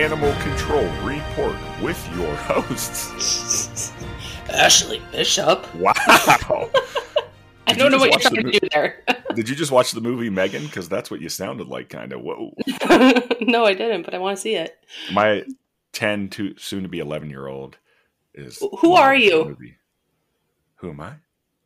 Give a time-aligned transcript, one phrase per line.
[0.00, 3.92] Welcome to the Animal Control Report with your hosts.
[4.46, 5.74] Ashlee Bishop.
[5.74, 5.92] Wow.
[7.66, 9.04] I don't you know what you're trying to do there.
[9.34, 10.64] Did you just watch the movie Megan?
[10.64, 12.22] Because that's what you sounded like, kind of.
[12.22, 12.54] Whoa.
[13.42, 14.78] no, I didn't, but I want to see it.
[15.12, 15.44] My
[15.92, 17.76] 10 to soon to be 11 year old
[18.32, 18.62] is.
[18.78, 19.44] Who are you?
[19.44, 19.76] movie.
[20.76, 21.12] Who am I?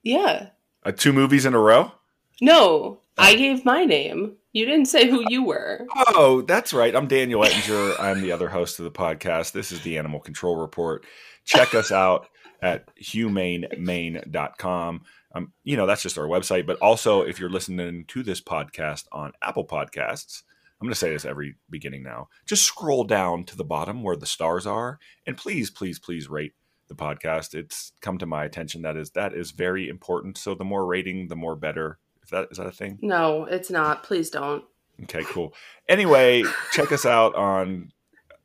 [0.02, 0.48] Yeah.
[0.82, 1.92] Uh, two movies in a row?
[2.40, 4.38] No, I gave my name.
[4.54, 5.84] You didn't say who you were.
[5.96, 6.94] Oh, that's right.
[6.94, 7.96] I'm Daniel Ettinger.
[7.98, 9.50] I'm the other host of the podcast.
[9.50, 11.04] This is the Animal Control Report.
[11.44, 12.28] Check us out
[12.62, 15.02] at humanemain.com.
[15.34, 16.68] Um, you know, that's just our website.
[16.68, 20.44] But also, if you're listening to this podcast on Apple Podcasts,
[20.80, 22.28] I'm going to say this every beginning now.
[22.46, 26.52] Just scroll down to the bottom where the stars are, and please, please, please rate
[26.86, 27.54] the podcast.
[27.54, 30.38] It's come to my attention that is that is very important.
[30.38, 31.98] So the more rating, the more better.
[32.24, 32.98] Is that is that a thing?
[33.02, 34.02] No, it's not.
[34.02, 34.64] Please don't.
[35.04, 35.54] Okay, cool.
[35.88, 37.92] Anyway, check us out on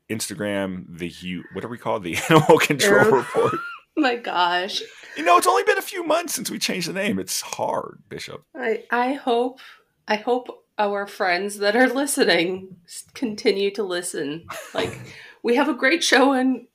[0.09, 0.85] Instagram.
[0.97, 2.03] The what are we called?
[2.03, 3.11] The Animal Control.
[3.11, 3.53] Report.
[3.97, 4.81] my gosh.
[5.17, 7.19] You know, it's only been a few months since we changed the name.
[7.19, 8.43] It's hard, Bishop.
[8.55, 9.59] I I hope
[10.07, 12.77] I hope our friends that are listening
[13.13, 14.45] continue to listen.
[14.73, 14.97] Like
[15.43, 16.67] we have a great show in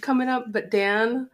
[0.00, 1.28] coming up, but Dan,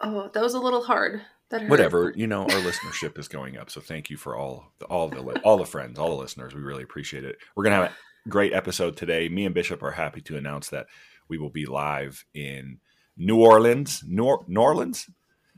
[0.00, 1.22] oh, that was a little hard.
[1.68, 2.12] Whatever.
[2.16, 3.70] You know, our listenership is going up.
[3.70, 6.54] So thank you for all all the all the friends, all the listeners.
[6.54, 7.36] We really appreciate it.
[7.54, 7.92] We're gonna have
[8.26, 9.28] a great episode today.
[9.28, 10.86] Me and Bishop are happy to announce that
[11.28, 12.78] we will be live in
[13.16, 14.02] New Orleans.
[14.06, 15.08] New, New Orleans.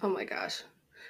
[0.03, 0.63] Oh my gosh.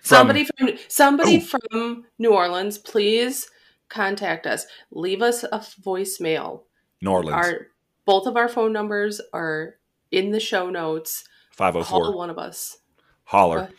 [0.03, 1.41] From- somebody from somebody Ooh.
[1.41, 3.49] from New Orleans, please
[3.89, 4.67] contact us.
[4.91, 6.63] Leave us a voicemail.
[7.01, 7.35] New Orleans.
[7.35, 7.67] Our
[8.05, 9.77] both of our phone numbers are
[10.11, 11.25] in the show notes.
[11.51, 12.79] Five hundred Call one of us.
[13.25, 13.71] holler.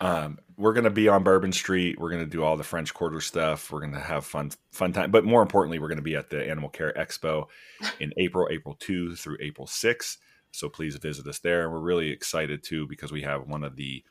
[0.00, 1.98] Um, we're gonna be on Bourbon Street.
[1.98, 3.70] We're gonna do all the French Quarter stuff.
[3.70, 5.10] We're gonna have fun, fun time.
[5.10, 7.46] But more importantly, we're gonna be at the Animal Care Expo
[8.00, 10.18] in April, April two through April six.
[10.50, 11.64] So please visit us there.
[11.64, 14.04] And we're really excited too because we have one of the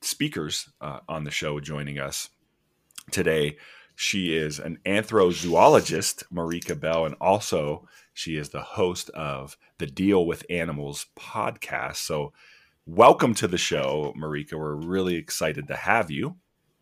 [0.00, 2.30] speakers uh, on the show joining us
[3.10, 3.56] today.
[3.96, 10.26] She is an anthrozoologist, Marika Bell, and also she is the host of the Deal
[10.26, 11.96] with Animals podcast.
[11.96, 12.32] So
[12.86, 14.54] welcome to the show, Marika.
[14.54, 16.36] We're really excited to have you.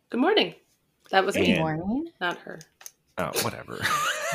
[0.09, 0.55] Good morning.
[1.11, 2.07] That was Good me, morning.
[2.21, 2.59] not her.
[3.17, 3.79] Oh, whatever.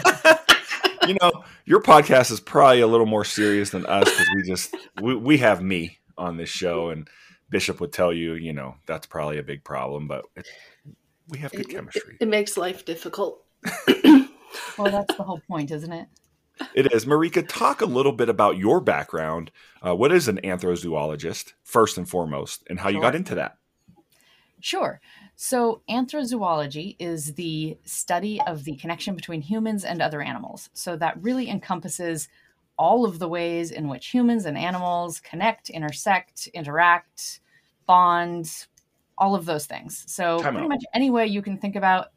[1.06, 4.76] you know, your podcast is probably a little more serious than us because we just
[5.02, 7.08] we, we have me on this show, and
[7.50, 10.46] Bishop would tell you, you know, that's probably a big problem, but it,
[11.28, 12.16] we have good It- chemistry.
[12.20, 13.44] It makes life difficult.
[14.78, 16.08] Well, that's the whole point, isn't it?
[16.74, 17.04] It is.
[17.06, 19.50] Marika, talk a little bit about your background.
[19.84, 23.56] Uh, what is an anthrozoologist, first and foremost, and how you got into that?
[24.60, 25.00] Sure.
[25.36, 30.68] So, anthrozoology is the study of the connection between humans and other animals.
[30.74, 32.28] So, that really encompasses
[32.78, 37.40] all of the ways in which humans and animals connect, intersect, interact,
[37.86, 38.66] bond,
[39.16, 40.04] all of those things.
[40.06, 40.70] So, Time pretty out.
[40.70, 42.08] much any way you can think about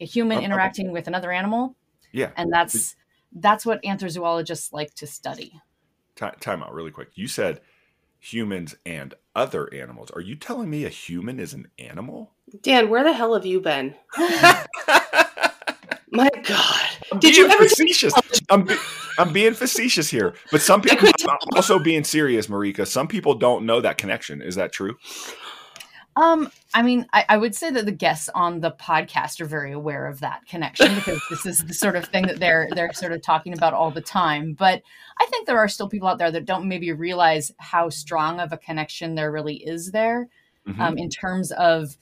[0.00, 0.44] a human Okay.
[0.44, 1.74] interacting with another animal,
[2.12, 2.32] Yeah.
[2.36, 2.96] and that's
[3.34, 5.60] that's what anthrozoologists like to study.
[6.16, 7.08] Ti- time out really quick.
[7.14, 7.60] You said
[8.18, 10.10] humans and other animals.
[10.12, 12.32] Are you telling me a human is an animal?
[12.62, 13.94] Dan, where the hell have you been?
[16.12, 16.80] My God.
[17.10, 18.12] I'm Did being you ever facetious?
[18.50, 18.76] I'm, be-
[19.18, 21.08] I'm being facetious here, but some people.
[21.28, 22.86] I'm also being serious, Marika.
[22.86, 24.42] Some people don't know that connection.
[24.42, 24.98] Is that true?
[26.16, 29.72] Um, I mean, I, I would say that the guests on the podcast are very
[29.72, 33.12] aware of that connection because this is the sort of thing that they're they're sort
[33.12, 34.52] of talking about all the time.
[34.52, 34.82] But
[35.18, 38.52] I think there are still people out there that don't maybe realize how strong of
[38.52, 40.28] a connection there really is there
[40.66, 40.78] Mhm.
[40.78, 41.96] um, in terms of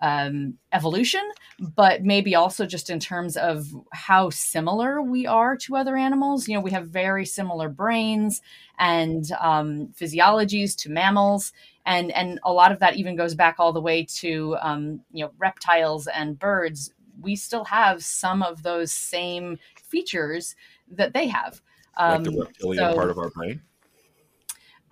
[0.00, 1.22] um, evolution,
[1.58, 6.46] but maybe also just in terms of how similar we are to other animals.
[6.48, 8.42] You know, we have very similar brains
[8.78, 11.52] and um, physiologies to mammals,
[11.86, 15.24] and and a lot of that even goes back all the way to um, you
[15.24, 16.92] know reptiles and birds.
[17.20, 20.54] We still have some of those same features
[20.90, 21.62] that they have.
[21.98, 23.62] like Um, the reptilian so- part of our brain.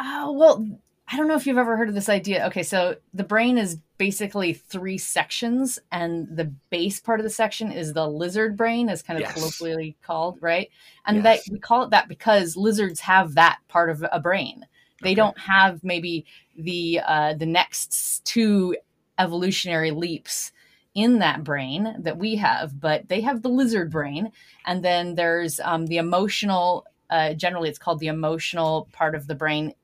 [0.00, 0.66] Oh, well,
[1.06, 2.46] I don't know if you've ever heard of this idea.
[2.46, 7.70] Okay, so the brain is basically three sections, and the base part of the section
[7.70, 9.34] is the lizard brain, is kind of Yes.
[9.34, 10.68] colloquially called, right?
[11.06, 11.44] And Yes.
[11.46, 14.66] that we call it that because lizards have that part of a brain.
[15.02, 15.14] They Okay.
[15.14, 16.26] don't have maybe
[16.56, 18.76] the uh, the next two
[19.18, 20.52] evolutionary leaps
[20.94, 24.30] in that brain that we have, but they have the lizard brain,
[24.66, 26.86] and then there's um, the emotional.
[27.10, 29.74] Uh, generally, it's called the emotional part of the brain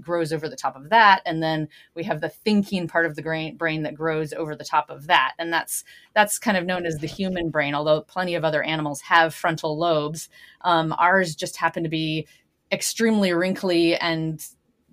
[0.00, 3.22] grows over the top of that and then we have the thinking part of the
[3.22, 5.84] brain, brain that grows over the top of that and that's
[6.14, 9.78] that's kind of known as the human brain although plenty of other animals have frontal
[9.78, 10.28] lobes
[10.62, 12.26] um, ours just happen to be
[12.72, 14.44] extremely wrinkly and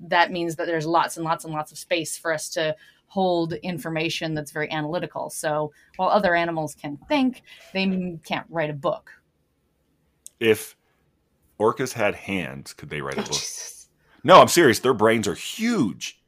[0.08, 2.76] that means that there's lots and lots and lots of space for us to
[3.08, 5.30] hold information that's very analytical.
[5.30, 9.12] So while other animals can think, they can't write a book.
[10.40, 10.76] If
[11.60, 13.34] orcas had hands, could they write a oh, book?
[13.34, 13.90] Jesus.
[14.24, 14.80] No, I'm serious.
[14.80, 16.22] Their brains are huge.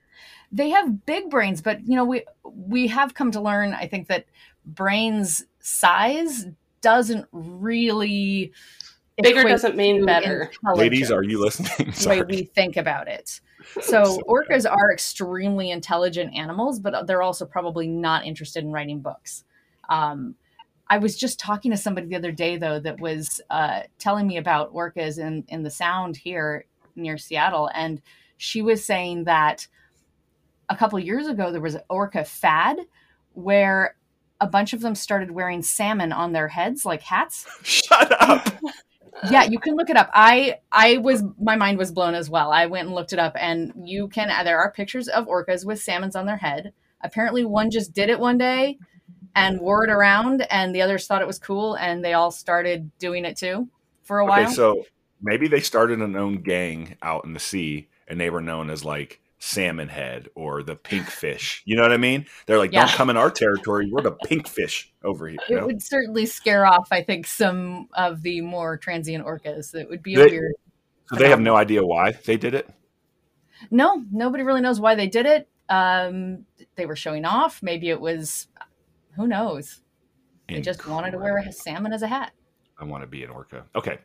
[0.51, 4.07] They have big brains, but you know, we we have come to learn, I think,
[4.09, 4.25] that
[4.65, 6.45] brains size
[6.81, 8.51] doesn't really
[9.21, 10.51] bigger doesn't mean better.
[10.75, 11.93] Ladies, are you listening?
[12.03, 13.39] The way we think about it.
[13.81, 19.45] So orcas are extremely intelligent animals, but they're also probably not interested in writing books.
[19.87, 20.35] Um,
[20.89, 24.35] I was just talking to somebody the other day, though, that was uh, telling me
[24.35, 26.65] about orcas in, in the sound here
[26.97, 27.69] near Seattle.
[27.73, 28.01] And
[28.35, 29.65] she was saying that
[30.69, 32.79] a couple years ago, there was an orca fad
[33.33, 33.95] where
[34.41, 37.47] a bunch of them started wearing salmon on their heads like hats.
[37.63, 38.47] Shut up.
[39.29, 40.09] Yeah you can look it up.
[40.13, 42.51] I i was my mind was blown as well.
[42.51, 45.81] I went and looked it up and you can there are pictures of orcas with
[45.81, 46.73] salmons on their head.
[47.01, 48.77] Apparently one just did it one day
[49.35, 52.91] and wore it around and the others thought it was cool and they all started
[52.99, 53.67] doing it too
[54.03, 54.49] for a while.
[54.49, 54.85] so
[55.21, 58.83] maybe they started an own gang out in the sea and they were known as
[58.83, 61.61] like salmon head or the pink fish.
[61.65, 62.25] You know what I mean?
[62.45, 62.85] They're like, yeah.
[62.85, 63.89] don't come in our territory.
[63.91, 65.39] We're the pink fish over here.
[65.49, 65.65] It know?
[65.65, 69.75] would certainly scare off, I think, some of the more transient orcas.
[69.75, 70.53] It would be they, weird.
[71.09, 72.69] So they have no idea why they did it?
[73.69, 75.49] No, nobody really knows why they did it.
[75.69, 76.45] Um,
[76.75, 77.61] they were showing off.
[77.61, 78.47] Maybe it was,
[79.15, 79.81] who knows?
[80.47, 80.83] They Incredible.
[80.83, 82.31] just wanted to wear a salmon as a hat.
[82.79, 83.65] I want to be an orca.
[83.75, 83.99] Okay.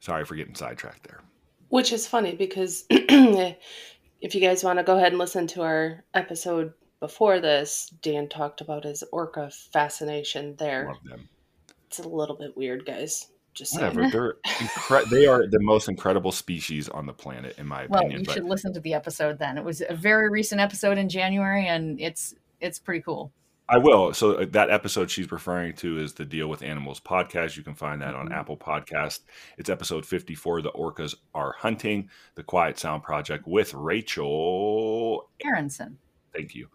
[0.00, 1.22] Sorry for getting sidetracked there.
[1.68, 2.84] Which is funny because
[4.20, 8.28] if you guys want to go ahead and listen to our episode before this, Dan
[8.28, 10.88] talked about his orca fascination there.
[10.88, 11.28] Love them.
[11.86, 13.28] It's a little bit weird, guys.
[13.54, 14.10] Just Whatever.
[14.10, 18.10] They're incre- they are the most incredible species on the planet, in my well, opinion.
[18.10, 18.34] Well, you but...
[18.34, 19.56] should listen to the episode then.
[19.56, 23.32] It was a very recent episode in January, and it's it's pretty cool.
[23.68, 24.14] I will.
[24.14, 27.56] So uh, that episode she's referring to is the Deal with Animals podcast.
[27.56, 28.34] You can find that on mm-hmm.
[28.34, 29.20] Apple Podcast.
[29.58, 30.62] It's episode 54.
[30.62, 35.98] The Orcas Are Hunting, the Quiet Sound Project with Rachel Aronson.
[36.32, 36.68] Thank you.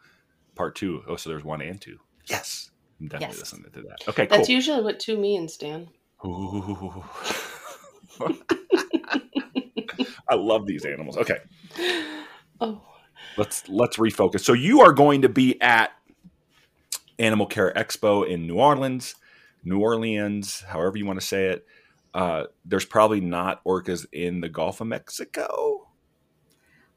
[0.56, 1.02] Part two.
[1.08, 1.98] Oh, so there's one and two.
[2.28, 2.72] Yes.
[3.00, 3.40] I'm definitely yes.
[3.40, 4.10] listening to that.
[4.10, 5.88] Okay, That's usually what two means, Dan.
[10.30, 11.18] I love these animals.
[11.18, 11.38] Okay.
[12.64, 12.80] Oh.
[13.38, 14.42] Let's let's refocus.
[14.42, 15.90] So you are going to be at
[17.22, 19.16] Animal Care Expo in New Orleans,
[19.64, 21.66] New Orleans, however you want to say it.
[22.14, 25.88] Uh, there's probably not orcas in the Gulf of Mexico.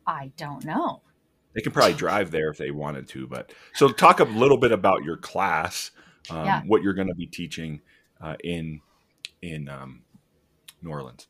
[0.07, 1.03] I don't know.
[1.55, 4.73] They can probably drive there if they wanted to, but so talk a little bit
[4.73, 5.93] about your class,
[6.31, 6.63] um, yeah.
[6.67, 7.81] what you're going to be teaching
[8.21, 8.81] uh, in
[9.43, 10.03] in um,
[10.83, 11.29] New Orleans.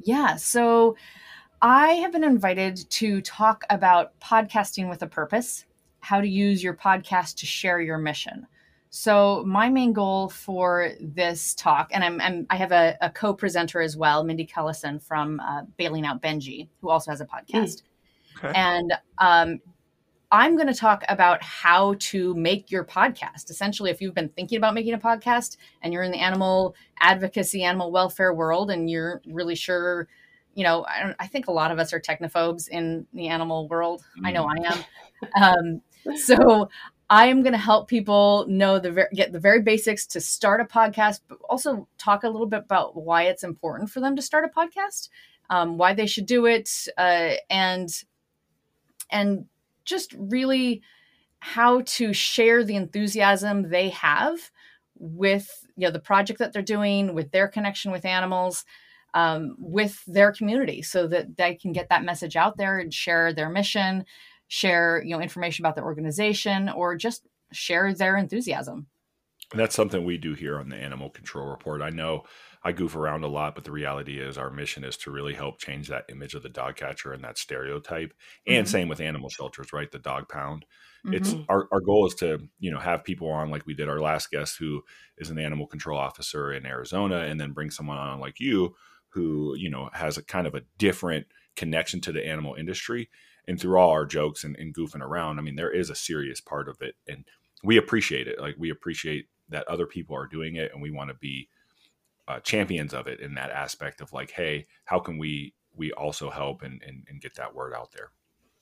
[0.00, 0.96] Yeah, so
[1.62, 5.64] I have been invited to talk about podcasting with a purpose
[6.00, 8.46] how to use your podcast to share your mission.
[8.90, 13.82] So my main goal for this talk, and I'm, I'm i have a, a, co-presenter
[13.82, 17.82] as well, Mindy Kellison from uh, Bailing Out Benji, who also has a podcast,
[18.38, 18.52] okay.
[18.54, 19.60] and um,
[20.30, 23.50] I'm going to talk about how to make your podcast.
[23.50, 27.62] Essentially, if you've been thinking about making a podcast and you're in the animal advocacy,
[27.64, 30.08] animal welfare world, and you're really sure,
[30.54, 34.02] you know, I, I think a lot of us are technophobes in the animal world.
[34.18, 34.26] Mm.
[34.26, 34.84] I know I am.
[35.42, 35.82] Um,
[36.16, 36.68] so
[37.10, 40.60] I am going to help people know the ver- get the very basics to start
[40.60, 44.22] a podcast, but also talk a little bit about why it's important for them to
[44.22, 45.08] start a podcast,
[45.48, 48.04] um, why they should do it, uh, and
[49.10, 49.46] and
[49.86, 50.82] just really
[51.40, 54.50] how to share the enthusiasm they have
[54.98, 58.64] with you know the project that they're doing, with their connection with animals.
[59.14, 63.32] Um, with their community so that they can get that message out there and share
[63.32, 64.04] their mission
[64.48, 68.86] share you know information about the organization or just share their enthusiasm.
[69.52, 71.82] And that's something we do here on the animal control report.
[71.82, 72.24] I know
[72.64, 75.60] i goof around a lot but the reality is our mission is to really help
[75.60, 78.12] change that image of the dog catcher and that stereotype.
[78.46, 78.70] And mm-hmm.
[78.70, 79.90] same with animal shelters right?
[79.90, 80.64] The dog pound.
[81.06, 81.14] Mm-hmm.
[81.14, 84.00] it's our, our goal is to you know have people on like we did our
[84.00, 84.82] last guest who
[85.16, 88.74] is an animal control officer in arizona and then bring someone on like you
[89.10, 93.08] who you know has a kind of a different connection to the animal industry
[93.48, 96.40] and through all our jokes and, and goofing around, I mean, there is a serious
[96.40, 97.24] part of it, and
[97.64, 98.40] we appreciate it.
[98.40, 101.48] Like we appreciate that other people are doing it, and we want to be
[102.28, 106.28] uh, champions of it in that aspect of like, hey, how can we we also
[106.30, 108.10] help and, and, and get that word out there?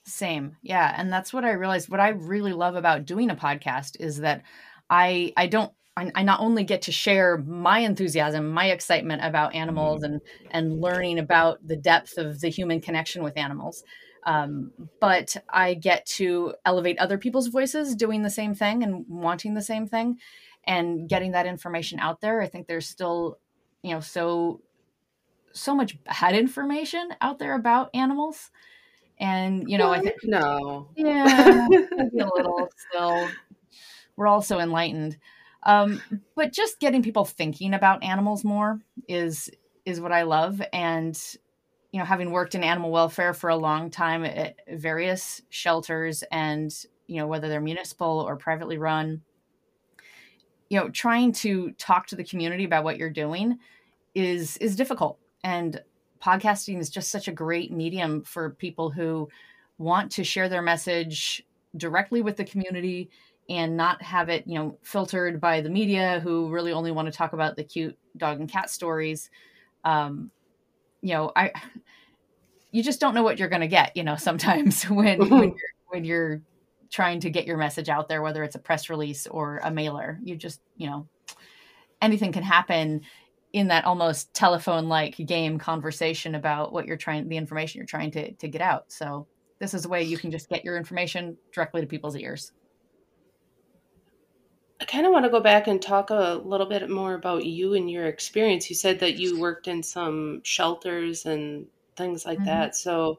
[0.05, 0.57] Same.
[0.63, 0.95] Yeah.
[0.97, 1.89] And that's what I realized.
[1.89, 4.43] What I really love about doing a podcast is that
[4.89, 10.03] I I don't I, not only get to share my enthusiasm, my excitement about animals
[10.03, 10.13] mm-hmm.
[10.13, 13.83] and and learning about the depth of the human connection with animals,
[14.27, 19.55] um, but I get to elevate other people's voices doing the same thing and wanting
[19.55, 20.19] the same thing
[20.65, 22.41] and getting that information out there.
[22.41, 23.39] I think there's still,
[23.83, 24.61] you know, so
[25.53, 28.51] so much bad information out there about animals
[29.19, 30.01] and you know, what?
[30.01, 33.29] I think no, yeah, a little still.
[34.17, 35.17] We're all so enlightened,
[35.63, 36.03] um,
[36.35, 39.51] but just getting people thinking about animals more is
[39.87, 40.61] is what I love.
[40.73, 41.19] And
[41.93, 46.73] you know, having worked in animal welfare for a long time at various shelters, and
[47.07, 49.23] you know, whether they're municipal or privately run,
[50.69, 53.59] you know, trying to talk to the community about what you're doing
[54.15, 55.19] is is difficult.
[55.45, 55.81] And
[56.23, 59.29] podcasting is just such a great medium for people who
[59.79, 61.45] want to share their message
[61.77, 63.11] directly with the community
[63.49, 67.13] and not have it, you know, filtered by the media who really only want to
[67.17, 69.31] talk about the cute dog and cat stories.
[69.85, 70.31] Um,
[71.07, 71.53] you know, I
[72.73, 75.35] you just don't know what you're going to get, you know, sometimes when when mm-hmm.
[75.37, 76.43] you're, when you're
[76.91, 80.19] trying to get your message out there whether it's a press release or a mailer.
[80.23, 81.07] You just, you know,
[82.03, 83.03] anything can happen
[83.53, 88.11] in that almost telephone like game conversation about what you're trying the information you're trying
[88.11, 88.85] to, to get out.
[88.89, 89.27] So
[89.59, 92.53] this is a way you can just get your information directly to people's ears
[94.81, 97.75] i kind of want to go back and talk a little bit more about you
[97.75, 101.67] and your experience you said that you worked in some shelters and
[101.97, 102.47] things like mm-hmm.
[102.47, 103.19] that so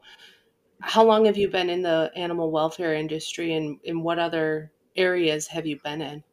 [0.80, 5.48] how long have you been in the animal welfare industry and in what other areas
[5.48, 6.24] have you been in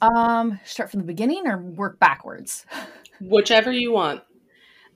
[0.00, 2.64] um start from the beginning or work backwards
[3.20, 4.22] Whichever you want.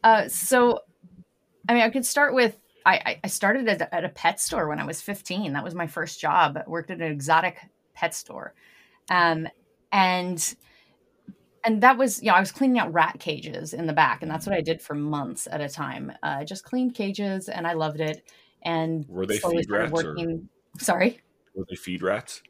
[0.05, 0.81] Uh, so,
[1.69, 4.67] I mean, I could start with I, I started at a, at a pet store
[4.67, 5.53] when I was 15.
[5.53, 6.57] That was my first job.
[6.57, 7.61] I worked at an exotic
[7.95, 8.55] pet store.
[9.11, 9.49] Um,
[9.91, 10.55] and
[11.65, 14.31] and that was you know i was cleaning out rat cages in the back and
[14.31, 16.11] that's what i did for months at a time.
[16.23, 18.23] Uh, i just cleaned cages and i loved it.
[18.65, 20.49] And were they feed rats working...
[20.75, 20.81] or...
[20.81, 21.21] sorry?
[21.55, 22.43] Were they feed rats?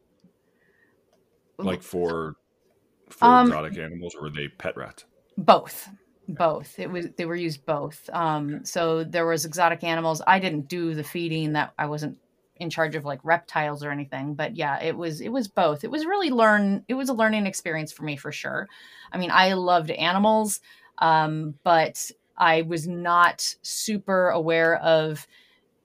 [1.59, 2.37] Like for
[3.09, 5.05] for um, exotic animals or were they pet rats?
[5.39, 5.89] Both.
[6.29, 6.79] Both.
[6.79, 8.09] It was they were used both.
[8.13, 10.23] Um so there was exotic animals.
[10.27, 12.19] I didn't do the feeding that i wasn't
[12.63, 15.85] in charge of like reptiles or anything but yeah it was it was both.
[15.85, 18.69] It was really learn it was a learning experience for me for sure.
[19.13, 20.61] I mean i loved animals
[20.99, 25.27] um but i was not super aware of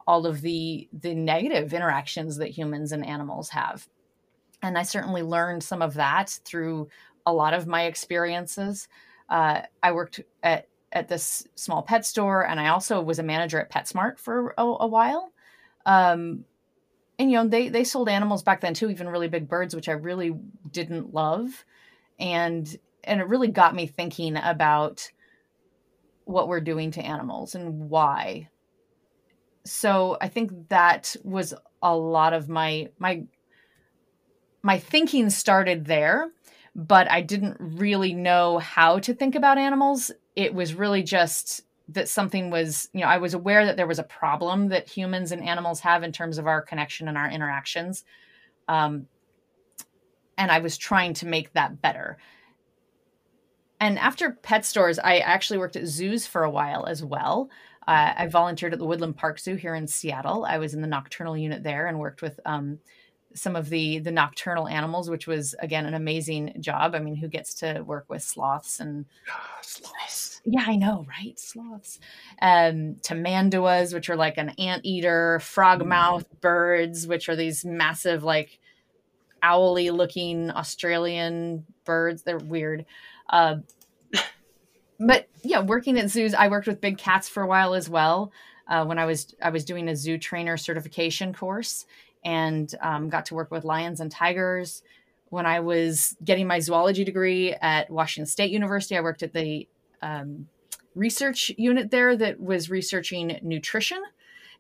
[0.06, 3.88] all of the the negative interactions that humans and animals have.
[4.62, 6.88] And i certainly learned some of that through
[7.26, 8.88] a lot of my experiences.
[9.30, 13.60] Uh, I worked at at this small pet store, and I also was a manager
[13.60, 15.32] at PetSmart for a, a while.
[15.86, 16.46] Um,
[17.20, 19.90] and you know, they they sold animals back then too, even really big birds, which
[19.90, 20.36] I really
[20.72, 21.66] didn't love,
[22.20, 25.12] and and it really got me thinking about
[26.26, 28.50] what we're doing to animals and why.
[29.64, 33.24] So I think that was a lot of my my
[34.62, 36.32] my thinking started there
[36.78, 40.12] but I didn't really know how to think about animals.
[40.36, 44.00] It was really just that something was, you know, I was aware that there was
[44.00, 48.04] a problem that humans and animals have in terms of our connection and our interactions.
[48.68, 49.08] Um,
[50.38, 52.18] and I was trying to make that better.
[53.80, 57.50] And after pet stores, I actually worked at zoos for a while as well.
[57.88, 60.44] Uh, I volunteered at the Woodland Park Zoo here in Seattle.
[60.44, 62.80] I was in the nocturnal unit there and worked with um,
[63.38, 66.96] some of the the nocturnal animals, which was again an amazing job.
[66.96, 70.42] I mean, who gets to work with sloths and ah, sloths?
[70.46, 71.38] Yeah, I know, right?
[71.40, 72.00] Sloths,
[72.42, 76.42] um, tamanduas, which are like an anteater, frogmouth mm.
[76.42, 78.60] birds, which are these massive, like
[79.44, 82.24] owly looking Australian birds.
[82.24, 82.86] They're weird.
[83.30, 83.58] Uh,
[85.00, 88.32] but yeah, working at zoos, I worked with big cats for a while as well.
[88.68, 91.86] Uh, when I was I was doing a zoo trainer certification course,
[92.28, 94.84] and um, got to work with lions and tigers.
[95.30, 99.66] When I was getting my zoology degree at Washington State University, I worked at the
[100.02, 100.50] um,
[100.94, 104.04] research unit there that was researching nutrition,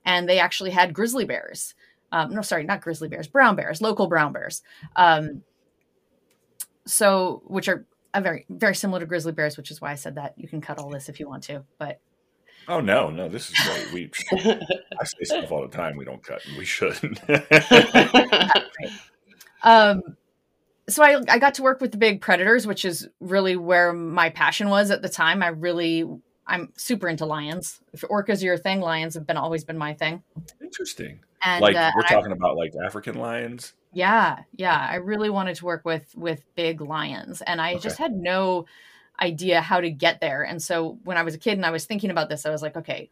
[0.06, 1.76] and they actually had grizzly bears.
[2.14, 4.62] Um, no, sorry, not grizzly bears, brown bears, local brown bears.
[4.96, 5.44] Um,
[6.86, 10.16] so, which are a very, very similar to grizzly bears, which is why I said
[10.16, 11.66] that you can cut all this if you want to.
[11.78, 12.00] But
[12.68, 13.94] Oh no, no, this is great.
[13.94, 14.12] We
[15.00, 17.22] I say stuff all the time we don't cut, and we shouldn't.
[19.64, 20.04] um,
[20.90, 24.30] so I I got to work with the big predators, which is really where my
[24.30, 25.42] passion was at the time.
[25.42, 26.06] I really
[26.46, 27.80] I'm super into lions.
[27.94, 30.24] If orcas are your thing, lions have been always been my thing.
[30.62, 31.20] Interesting.
[31.44, 33.74] And like uh, we're I- talking about like African lions.
[33.94, 34.88] yeah, yeah.
[34.90, 38.66] I really wanted to work with with big lions, and I just had no
[39.20, 40.44] idea how to get there.
[40.44, 42.62] And so when I was a kid and I was thinking about this, I was
[42.62, 43.10] like, okay,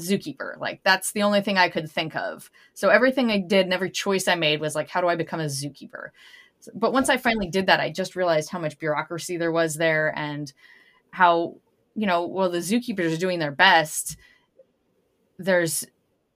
[0.00, 0.58] zookeeper.
[0.58, 2.50] Like that's the only thing I could think of.
[2.74, 5.40] So everything I did and every choice I made was like, how do I become
[5.40, 6.08] a zookeeper?
[6.74, 10.16] But once I finally did that, I just realized how much bureaucracy there was there
[10.16, 10.52] and
[11.10, 11.56] how,
[11.94, 14.16] you know, well, the zookeepers are doing their best.
[15.38, 15.84] There's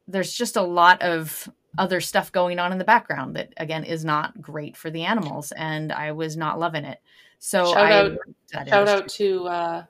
[0.09, 1.49] there's just a lot of
[1.79, 5.53] other stuff going on in the background that again is not great for the animals
[5.53, 6.99] and I was not loving it.
[7.39, 8.19] So Shout I out-
[8.53, 8.95] that Shout industry.
[9.03, 9.85] out to uh,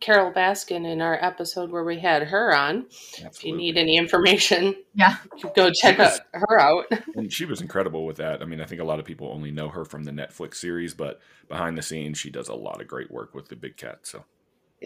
[0.00, 2.86] Carole Baskin in our episode where we had her on.
[3.18, 5.16] If you need any information, Yeah.
[5.54, 6.86] go check was- her out.
[7.14, 8.42] And she was incredible with that.
[8.42, 10.94] I mean, I think a lot of people only know her from the Netflix series,
[10.94, 14.00] but behind the scenes, she does a lot of great work with the big cat.
[14.02, 14.24] So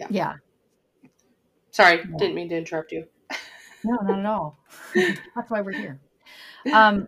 [0.09, 0.33] Yeah.
[1.71, 2.17] Sorry, Yeah.
[2.17, 3.05] didn't mean to interrupt you.
[3.83, 4.59] No, not at all.
[5.35, 5.99] That's why we're here.
[6.73, 7.07] Um,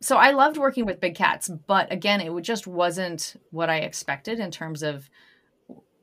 [0.00, 4.38] so I loved working with big cats, but again, it just wasn't what I expected
[4.38, 5.10] in terms of,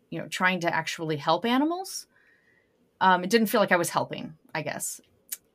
[0.09, 2.07] you know, trying to actually help animals.
[2.99, 4.99] Um, it didn't feel like I was helping, I guess.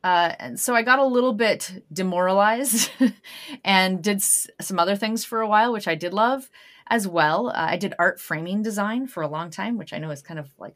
[0.03, 2.89] Uh, and so I got a little bit demoralized
[3.63, 6.49] and did s- some other things for a while, which I did love
[6.87, 7.49] as well.
[7.49, 10.39] Uh, I did art framing design for a long time, which I know is kind
[10.39, 10.75] of like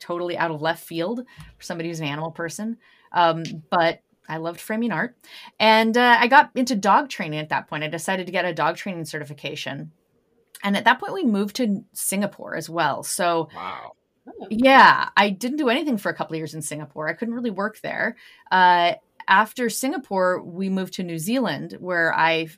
[0.00, 1.20] totally out of left field
[1.58, 2.78] for somebody who's an animal person.
[3.12, 5.16] Um, but I loved framing art.
[5.58, 7.84] And uh, I got into dog training at that point.
[7.84, 9.92] I decided to get a dog training certification.
[10.62, 13.02] And at that point, we moved to Singapore as well.
[13.02, 13.92] So, wow,
[14.50, 17.08] yeah, I didn't do anything for a couple of years in Singapore.
[17.08, 18.16] I couldn't really work there.
[18.50, 18.94] Uh,
[19.26, 22.48] after Singapore, we moved to New Zealand, where I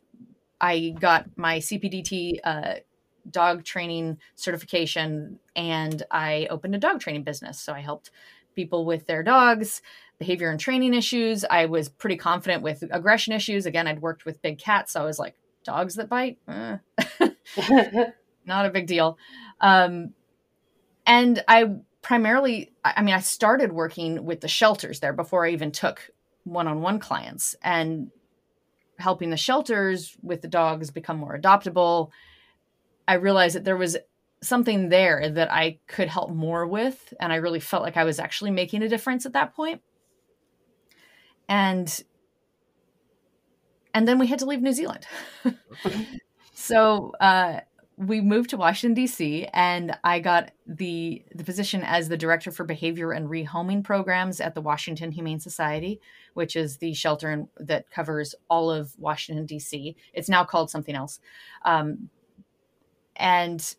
[0.60, 2.74] I got my CPDT uh,
[3.30, 7.58] dog training certification, and I opened a dog training business.
[7.60, 8.10] So I helped
[8.54, 9.82] people with their dogs,
[10.20, 11.44] behavior and training issues.
[11.44, 13.66] I was pretty confident with aggression issues.
[13.66, 16.38] Again, I'd worked with big cats, so I was like, dogs that bite.
[16.46, 16.76] Eh
[18.46, 19.18] not a big deal.
[19.60, 20.12] Um,
[21.06, 25.72] and I primarily, I mean, I started working with the shelters there before I even
[25.72, 26.10] took
[26.44, 28.10] one on one clients and
[28.98, 32.10] helping the shelters with the dogs become more adoptable.
[33.08, 33.96] I realized that there was
[34.42, 37.12] something there that I could help more with.
[37.20, 39.82] And I really felt like I was actually making a difference at that point.
[41.50, 42.02] And
[43.92, 45.06] and then we had to leave New Zealand.
[46.54, 47.60] so uh,
[47.96, 49.46] we moved to Washington D.C.
[49.52, 54.54] and I got the the position as the director for behavior and rehoming programs at
[54.54, 56.00] the Washington Humane Society,
[56.34, 59.96] which is the shelter that covers all of Washington D.C.
[60.14, 61.20] It's now called something else,
[61.64, 62.08] um,
[63.16, 63.74] and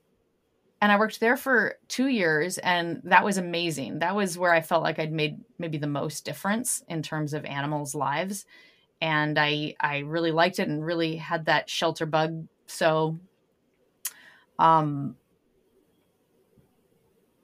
[0.81, 3.99] and I worked there for two years, and that was amazing.
[3.99, 7.45] That was where I felt like I'd made maybe the most difference in terms of
[7.45, 8.45] animals' lives,
[8.99, 12.47] and I I really liked it and really had that shelter bug.
[12.65, 13.19] So
[14.57, 15.15] um,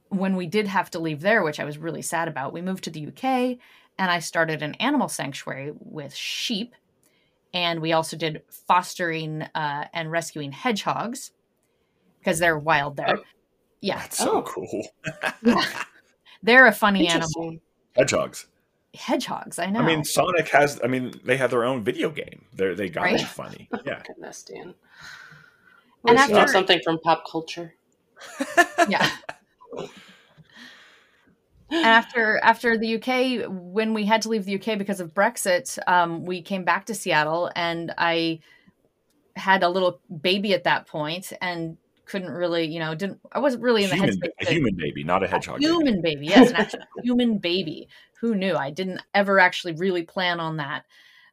[0.10, 2.84] when we did have to leave there, which I was really sad about, we moved
[2.86, 3.58] to the UK
[4.00, 6.76] and I started an animal sanctuary with sheep.
[7.54, 11.32] And we also did fostering uh, and rescuing hedgehogs
[12.28, 13.20] because they're wild there.
[13.20, 13.24] Oh.
[13.80, 14.42] Yeah, that's so Oh.
[14.42, 14.88] cool.
[16.44, 17.58] they're a funny animal.
[17.96, 18.48] Hedgehogs.
[18.94, 19.80] Hedgehogs, I know.
[19.80, 20.82] I mean, Sonic has.
[20.84, 22.44] I mean, they have their own video game.
[22.54, 23.26] They're they got to be Right.
[23.28, 23.70] funny.
[23.86, 24.02] Yeah.
[24.06, 24.74] Goodness, Dan.
[26.06, 27.76] And And know after- something from pop culture.
[28.90, 29.10] yeah.
[31.70, 35.78] And after after the UK, when we had to leave the UK because of Brexit,
[35.88, 38.40] um, we came back to Seattle, and I
[39.38, 43.64] had a little baby at that point, and couldn't really, you know, didn't I wasn't
[43.64, 44.30] really in the human, headspace.
[44.42, 45.60] a to- human baby, not a hedgehog.
[45.60, 45.72] baby.
[45.72, 47.88] human baby, yes, an actual human baby.
[48.22, 48.56] Who knew?
[48.56, 50.86] I didn't ever actually really plan on that.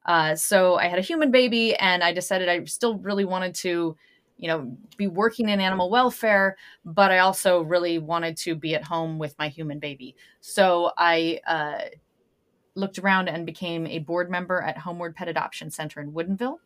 [0.05, 3.97] Uh, so I had a human baby, and I decided I still really wanted to,
[4.37, 8.85] you know, be working in animal welfare, but I also really wanted to be at
[8.85, 10.15] home with my human baby.
[10.43, 11.79] So I uh,
[12.75, 16.59] looked around and became a board member at Homeward Pet Adoption Center in Woodinville,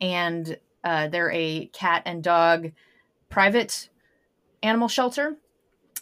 [0.00, 2.70] and uh, they're a cat and dog
[3.28, 3.88] private
[4.62, 5.36] animal shelter.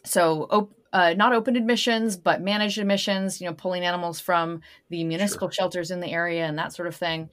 [0.04, 3.40] So op- uh, not open admissions, but managed admissions.
[3.40, 6.96] You know, pulling animals from the municipal shelters in the area and that sort of
[6.96, 7.30] thing.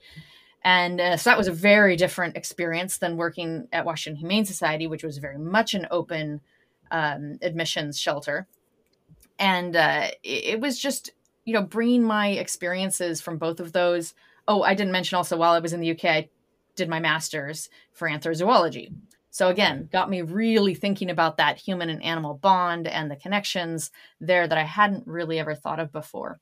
[0.64, 4.86] And uh, so that was a very different experience than working at Washington Humane Society,
[4.86, 6.40] which was very much an open
[6.90, 8.46] um, admissions shelter.
[9.38, 11.10] And uh, it, it was just,
[11.44, 14.14] you know, bringing my experiences from both of those.
[14.48, 16.28] Oh, I didn't mention also while I was in the UK, I
[16.76, 18.92] did my master's for anthrozoology.
[19.34, 23.90] So again, got me really thinking about that human and animal bond and the connections
[24.20, 26.38] there that I hadn't really ever thought of before.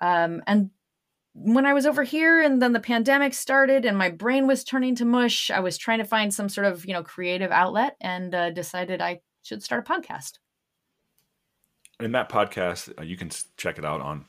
[0.00, 0.70] Um, and
[1.34, 4.94] when I was over here and then the pandemic started and my brain was turning
[4.94, 8.34] to mush, I was trying to find some sort of, you know, creative outlet and
[8.34, 10.38] uh, decided I should start a podcast.
[12.00, 14.24] In that podcast, uh, you can check it out on,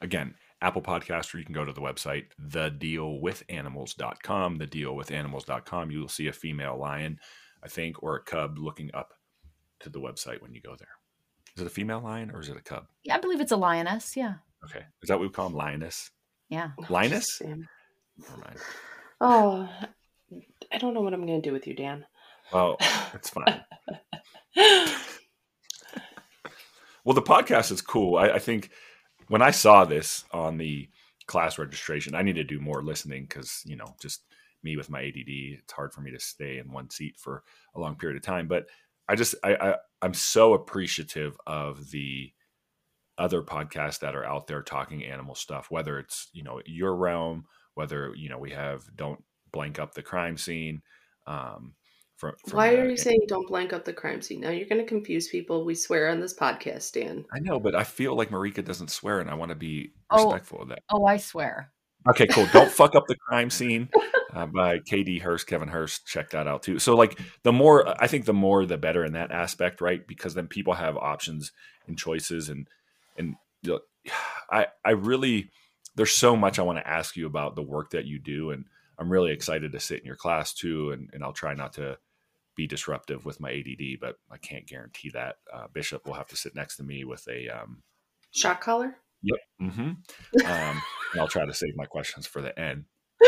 [0.00, 4.58] again, Apple Podcast, or you can go to the website, thedealwithanimals.com.
[4.58, 5.90] Thedealwithanimals.com.
[5.90, 7.18] You will see a female lion,
[7.62, 9.12] I think, or a cub looking up
[9.80, 10.88] to the website when you go there.
[11.56, 12.86] Is it a female lion or is it a cub?
[13.02, 14.16] Yeah, I believe it's a lioness.
[14.16, 14.34] Yeah.
[14.64, 14.84] Okay.
[15.02, 15.58] Is that what we call them?
[15.58, 16.10] Lioness?
[16.48, 16.70] Yeah.
[16.78, 17.38] Oh, Linus?
[17.38, 17.68] Sam.
[18.16, 18.56] Never mind.
[19.20, 19.68] Oh,
[20.72, 22.06] I don't know what I'm going to do with you, Dan.
[22.52, 22.76] Well,
[23.14, 23.64] it's fine.
[27.04, 28.16] well, the podcast is cool.
[28.16, 28.70] I, I think
[29.32, 30.90] when I saw this on the
[31.26, 34.24] class registration, I need to do more listening because, you know, just
[34.62, 37.42] me with my ADD, it's hard for me to stay in one seat for
[37.74, 38.46] a long period of time.
[38.46, 38.66] But
[39.08, 42.30] I just, I, I I'm so appreciative of the
[43.16, 47.46] other podcasts that are out there talking animal stuff, whether it's, you know, your realm,
[47.72, 50.82] whether, you know, we have Don't Blank Up the Crime Scene.
[51.26, 51.72] Um,
[52.22, 54.40] from, from Why are you saying don't blank up the crime scene?
[54.42, 55.64] Now you're going to confuse people.
[55.64, 57.24] We swear on this podcast, Dan.
[57.34, 60.26] I know, but I feel like Marika doesn't swear, and I want to be Oh.
[60.26, 60.84] respectful of that.
[60.88, 61.72] Oh, I swear.
[62.08, 62.46] Okay, cool.
[62.52, 63.88] Don't fuck up the crime scene
[64.32, 66.06] uh, by KD Hurst, Kevin Hurst.
[66.06, 66.78] Check that out too.
[66.78, 70.06] So, like, the more I think, the more the better in that aspect, right?
[70.06, 71.50] Because then people have options
[71.88, 72.68] and choices, and
[73.18, 74.12] and you know,
[74.48, 75.50] I I really
[75.96, 78.66] there's so much I want to ask you about the work that you do, and
[78.96, 81.98] I'm really excited to sit in your class too, and and I'll try not to
[82.56, 85.36] be disruptive with my ADD, but I can't guarantee that.
[85.52, 87.82] Uh, Bishop will have to sit next to me with a um,
[88.32, 88.96] Shock collar?
[89.22, 89.38] Yep.
[89.72, 89.90] hmm
[90.44, 90.82] Um,
[91.18, 92.84] I'll try to save my questions for the end.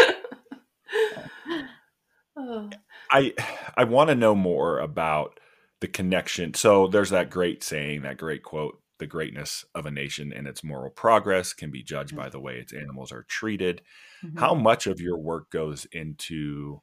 [2.37, 2.69] Oh.
[3.11, 3.33] I
[3.77, 5.39] I want to know more about
[5.81, 6.53] the connection.
[6.55, 10.65] So there's that great saying, that great quote: "The greatness of a nation and its
[10.65, 13.83] moral progress can be judged by the way its animals are treated."
[14.25, 14.41] Mhm.
[14.41, 16.83] How much of your work goes into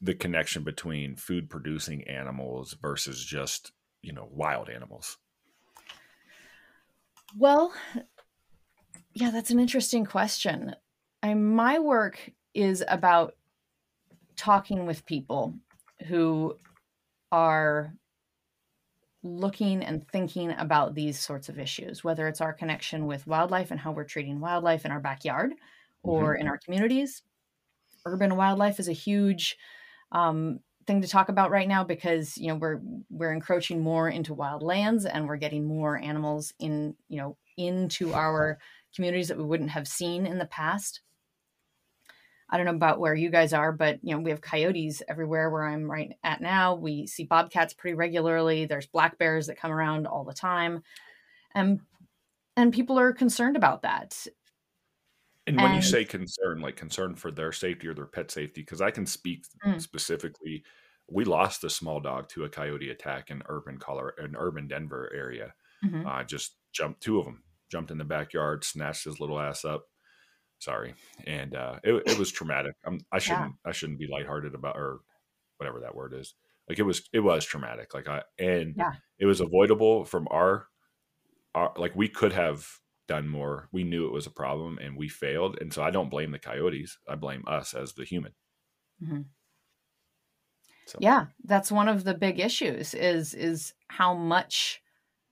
[0.00, 5.18] the connection between food producing animals versus just you know wild animals?
[7.36, 7.72] Well,
[9.14, 10.74] yeah, that's an interesting question.
[11.22, 13.34] I, my work is about
[14.36, 15.54] talking with people
[16.06, 16.56] who
[17.32, 17.92] are
[19.22, 23.80] looking and thinking about these sorts of issues, whether it's our connection with wildlife and
[23.80, 25.52] how we're treating wildlife in our backyard
[26.02, 26.42] or mm-hmm.
[26.42, 27.22] in our communities.
[28.04, 29.56] Urban wildlife is a huge
[30.12, 34.34] um, thing to talk about right now because you know we're we're encroaching more into
[34.34, 38.58] wild lands and we're getting more animals in you know into our
[38.94, 41.00] communities that we wouldn't have seen in the past.
[42.48, 45.50] I don't know about where you guys are, but you know we have coyotes everywhere
[45.50, 46.76] where I'm right at now.
[46.76, 48.66] We see bobcats pretty regularly.
[48.66, 50.82] There's black bears that come around all the time,
[51.54, 51.80] and
[52.56, 54.26] and people are concerned about that.
[55.46, 58.62] And when you And- say concern, like concern for their safety or their pet safety,
[58.62, 59.80] because I can speak Mm.
[59.80, 60.64] specifically,
[61.08, 65.10] we lost a small dog to a coyote attack in urban Colorado, in urban Denver
[65.14, 65.54] area.
[65.84, 66.04] Mhm.
[66.06, 69.86] Uh, just jumped two of them, jumped in the backyard, snatched his little ass up.
[70.58, 70.94] Sorry,
[71.26, 72.74] and uh, it, it was traumatic.
[72.84, 75.00] I'm, I shouldn't I shouldn't be lighthearted about or
[75.58, 76.34] whatever that word is.
[76.68, 77.92] Like it was it was traumatic.
[77.94, 78.94] Like I and Yeah.
[79.18, 80.66] it was avoidable from our
[81.54, 82.66] our like we could have
[83.06, 83.68] done more.
[83.72, 85.58] We knew it was a problem and we failed.
[85.60, 86.98] And so I don't blame the coyotes.
[87.08, 88.34] I blame us as the human.
[89.00, 89.36] Mhm.
[90.86, 94.82] So Yeah, that's one of the big issues is is how much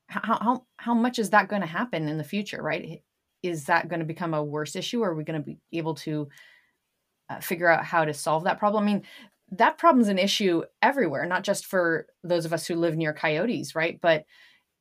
[0.08, 3.02] how how how much is that going to happen in the future, right?
[3.42, 5.94] Is that going to become a worse issue or are we going to be able
[5.96, 6.28] to
[7.28, 8.84] uh, figure out how to solve that problem?
[8.84, 9.02] I mean,
[9.52, 13.74] that problem's an issue everywhere, not just for those of us who live near coyotes,
[13.74, 14.00] right?
[14.00, 14.24] But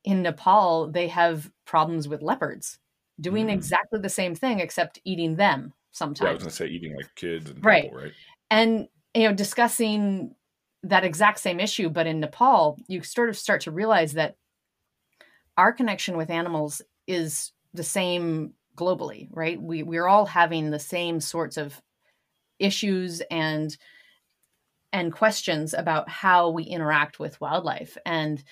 [0.04, 2.78] in Nepal, they have problems with leopards
[3.20, 3.52] doing Mm.
[3.54, 6.20] exactly the same thing except eating them sometimes.
[6.26, 7.84] yeah, I was gonna say eating like kids and Right.
[7.84, 8.12] people, right?
[8.50, 10.34] and you know discussing
[10.82, 14.36] that exact same issue but in nepal you sort of start to realize that
[15.56, 21.20] our connection with animals is the same globally right we we're all having the same
[21.20, 21.80] sorts of
[22.58, 23.76] issues and
[24.92, 28.44] and questions about how we interact with wildlife and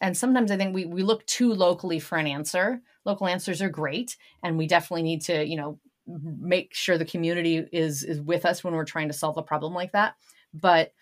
[0.00, 3.68] and sometimes i think we we look too locally for an answer local answers are
[3.68, 8.44] great and we definitely need to you know make sure the community is is with
[8.44, 10.14] us when we're trying to solve a problem like that.
[10.52, 10.92] But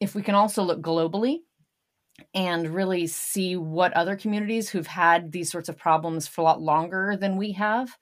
[0.00, 1.40] if we can also look globally
[2.34, 6.60] and really see what other communities who've had these sorts of problems for a lot
[6.60, 7.96] longer than we have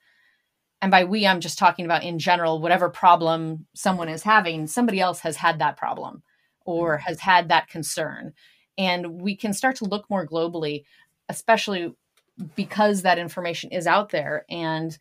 [0.82, 5.00] and by we i'm just talking about in general whatever problem someone is having somebody
[5.00, 6.22] else has had that problem
[6.64, 7.00] or mm.
[7.00, 8.32] has had that concern.
[8.78, 10.84] And we can start to look more globally
[11.28, 11.94] especially
[12.56, 14.96] because that information is out there and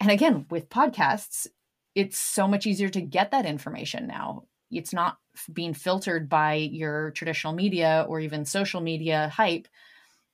[0.00, 1.46] and again, with podcasts,
[1.94, 4.44] it's so much easier to get that information now.
[4.70, 5.18] It's not
[5.52, 9.68] being filtered by your traditional media or even social media hype.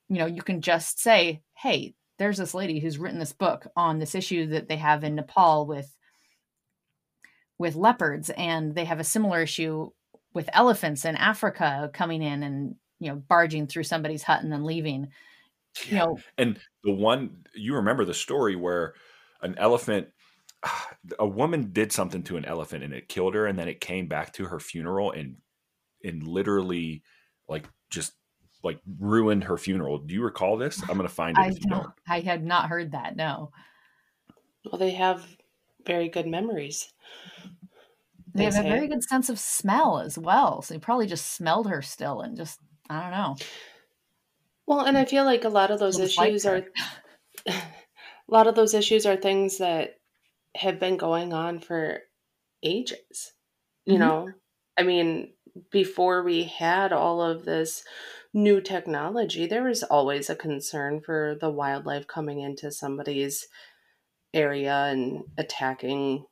[0.09, 3.99] You know, you can just say, hey, there's this lady who's written this book on
[3.99, 5.95] this issue that they have in Nepal with
[7.59, 9.91] with leopards and they have a similar issue
[10.33, 14.65] with elephants in Africa coming in and you know barging through somebody's hut and then
[14.65, 15.09] leaving.
[15.87, 15.91] Yeah.
[15.91, 18.95] You know, and the one you remember the story where
[19.43, 20.09] an elephant
[21.19, 24.09] a woman did something to an elephant and it killed her and then it came
[24.09, 25.37] back to her funeral and
[26.03, 27.03] and literally
[27.49, 28.13] like just
[28.63, 29.99] like ruined her funeral.
[29.99, 30.81] Do you recall this?
[30.83, 31.41] I'm going to find it.
[31.41, 31.93] I don't, don't.
[32.09, 33.17] I had not heard that.
[33.17, 33.51] No.
[34.65, 35.27] Well, they have
[35.87, 36.93] very good memories.
[38.35, 38.61] They, they have say.
[38.67, 40.63] a very good sense of smell as well.
[40.63, 43.37] So he probably just smelled her still and just I don't know.
[44.71, 46.63] Well, and I feel like a lot of those issues are
[47.49, 47.61] a
[48.29, 49.97] lot of those issues are things that
[50.55, 52.03] have been going on for
[52.63, 53.33] ages.
[53.85, 54.01] You mm-hmm.
[54.01, 54.29] know,
[54.79, 55.33] I mean,
[55.73, 57.83] before we had all of this
[58.33, 63.49] new technology, there was always a concern for the wildlife coming into somebody's
[64.33, 66.27] area and attacking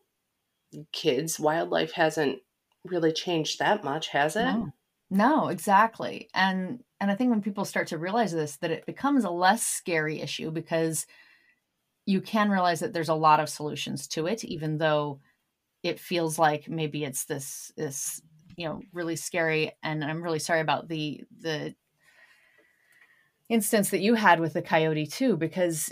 [0.93, 1.41] kids.
[1.41, 2.39] Wildlife hasn't
[2.85, 4.45] really changed that much, has it?
[4.45, 4.73] No.
[5.11, 6.29] No, exactly.
[6.35, 9.65] And and I think when people start to realize this that it becomes a less
[9.65, 11.07] scary issue because
[12.07, 15.21] you can realize that there's a lot of solutions to it even though
[15.83, 18.21] it feels like maybe it's this this
[18.57, 19.73] you know really scary.
[19.83, 21.75] And I'm really sorry about the the
[23.49, 25.91] instance that you had with the coyote too because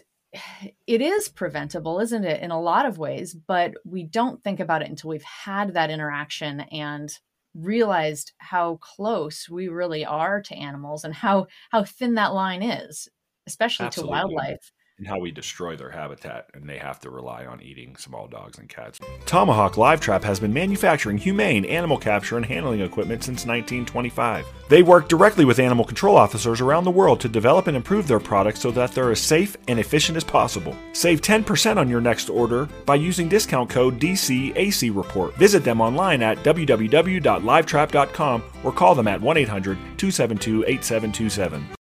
[0.86, 4.82] it is preventable isn't it in a lot of ways but we don't think about
[4.82, 7.18] it until we've had that interaction and
[7.56, 13.08] realized how close we really are to animals and how how thin that line is
[13.46, 14.08] especially Absolutely.
[14.08, 17.96] to wildlife and how we destroy their habitat and they have to rely on eating
[17.96, 18.98] small dogs and cats.
[19.26, 24.46] Tomahawk Live Trap has been manufacturing humane animal capture and handling equipment since 1925.
[24.68, 28.20] They work directly with animal control officers around the world to develop and improve their
[28.20, 30.74] products so that they're as safe and efficient as possible.
[30.92, 35.35] Save 10% on your next order by using discount code DCAC Report.
[35.37, 41.75] Visit them online at www.livetrap.com or call them at 1 800 272 8727.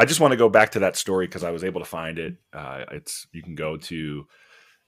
[0.00, 2.18] I just want to go back to that story because I was able to find
[2.18, 2.36] it.
[2.54, 4.26] Uh, it's you can go to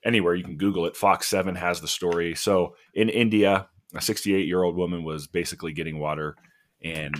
[0.03, 0.97] anywhere you can Google it.
[0.97, 2.35] Fox Seven has the story.
[2.35, 6.35] So in India, a 68 year old woman was basically getting water,
[6.83, 7.15] and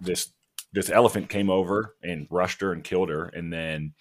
[0.00, 0.32] this
[0.72, 3.24] this elephant came over and rushed her and killed her.
[3.24, 3.92] And then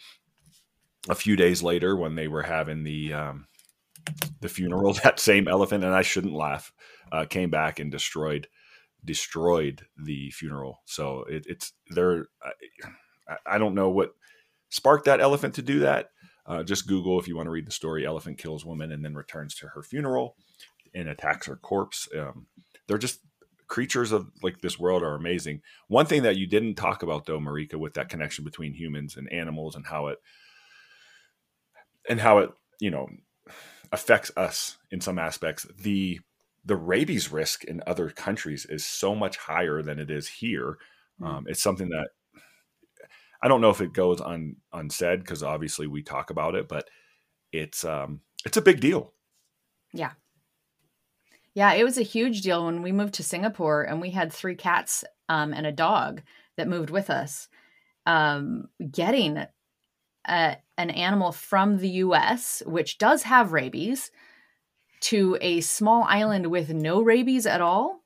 [1.09, 3.47] a few days later, when they were having the um,
[4.39, 6.71] the funeral, that same elephant, and I shouldn't laugh,
[7.11, 8.47] uh, came back and destroyed
[9.03, 10.81] destroyed the funeral.
[10.85, 12.27] So it, it's there.
[13.45, 14.13] I don't know what
[14.69, 16.11] sparked that elephant to do that.
[16.45, 18.05] Uh, just Google if you want to read the story.
[18.05, 20.37] Elephant kills woman and then returns to her funeral
[20.95, 22.07] and attacks her corpse.
[22.17, 22.47] Um,
[22.87, 23.19] they're just
[23.67, 25.61] creatures of like this world are amazing.
[25.87, 29.31] One thing that you didn't talk about though, Marika, with that connection between humans and
[29.31, 30.19] animals and how it
[32.09, 33.07] and how it you know
[33.91, 35.65] affects us in some aspects.
[35.79, 36.19] The
[36.65, 40.77] the rabies risk in other countries is so much higher than it is here.
[41.19, 41.25] Hmm.
[41.25, 42.09] Um, it's something that
[43.47, 46.89] I don't know if it goes un, unsaid because obviously we talk about it, but
[47.53, 49.13] it's um it's a big deal.
[49.93, 50.11] Yeah.
[51.53, 54.55] Yeah, it was a huge deal when we moved to Singapore and we had three
[54.55, 56.23] cats um, and a dog
[56.57, 57.47] that moved with us.
[58.05, 59.37] Um, getting
[60.27, 64.11] a, an animal from the US, which does have rabies,
[64.99, 68.03] to a small island with no rabies at all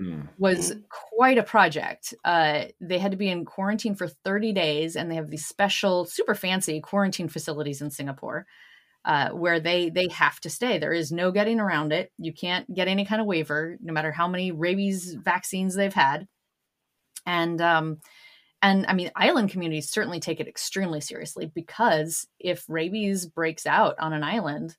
[0.00, 0.28] mm.
[0.38, 0.74] was
[1.16, 2.14] quite a project.
[2.24, 6.04] Uh, they had to be in quarantine for 30 days, and they have these special,
[6.04, 8.46] super fancy quarantine facilities in Singapore.
[9.04, 10.78] Uh, where they they have to stay.
[10.78, 12.12] There is no getting around it.
[12.18, 16.28] You can't get any kind of waiver, no matter how many rabies vaccines they've had.
[17.26, 17.98] And um,
[18.62, 23.96] and I mean, island communities certainly take it extremely seriously because if rabies breaks out
[23.98, 24.76] on an island,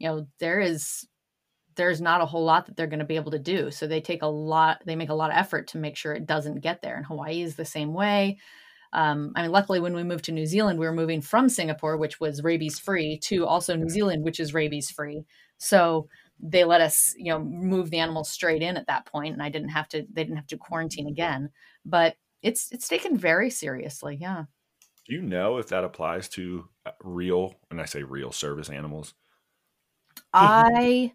[0.00, 1.06] you know there is
[1.76, 3.70] there's not a whole lot that they're going to be able to do.
[3.70, 6.26] So they take a lot, they make a lot of effort to make sure it
[6.26, 6.96] doesn't get there.
[6.96, 8.38] And Hawaii is the same way.
[8.92, 11.96] Um, I mean, luckily, when we moved to New Zealand, we were moving from Singapore,
[11.96, 15.24] which was rabies free, to also New Zealand, which is rabies free.
[15.58, 16.08] So
[16.40, 19.48] they let us, you know, move the animals straight in at that point, and I
[19.48, 20.06] didn't have to.
[20.12, 21.50] They didn't have to quarantine again.
[21.84, 24.18] But it's it's taken very seriously.
[24.20, 24.44] Yeah.
[25.06, 29.14] Do you know if that applies to uh, real, and I say real service animals?
[30.32, 31.12] I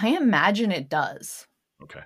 [0.00, 1.46] I imagine it does.
[1.82, 2.00] Okay.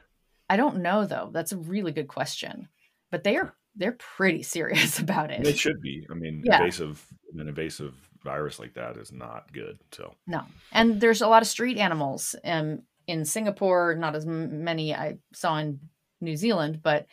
[0.48, 1.30] I don't know though.
[1.32, 2.68] That's a really good question.
[3.10, 5.44] But they are they're pretty serious about it.
[5.44, 6.06] They should be.
[6.10, 6.58] I mean, yeah.
[6.58, 9.78] invasive an invasive virus like that is not good.
[9.92, 10.44] So No.
[10.70, 15.18] And there's a lot of street animals um, in Singapore, not as m- many I
[15.32, 15.80] saw in
[16.20, 17.06] New Zealand, but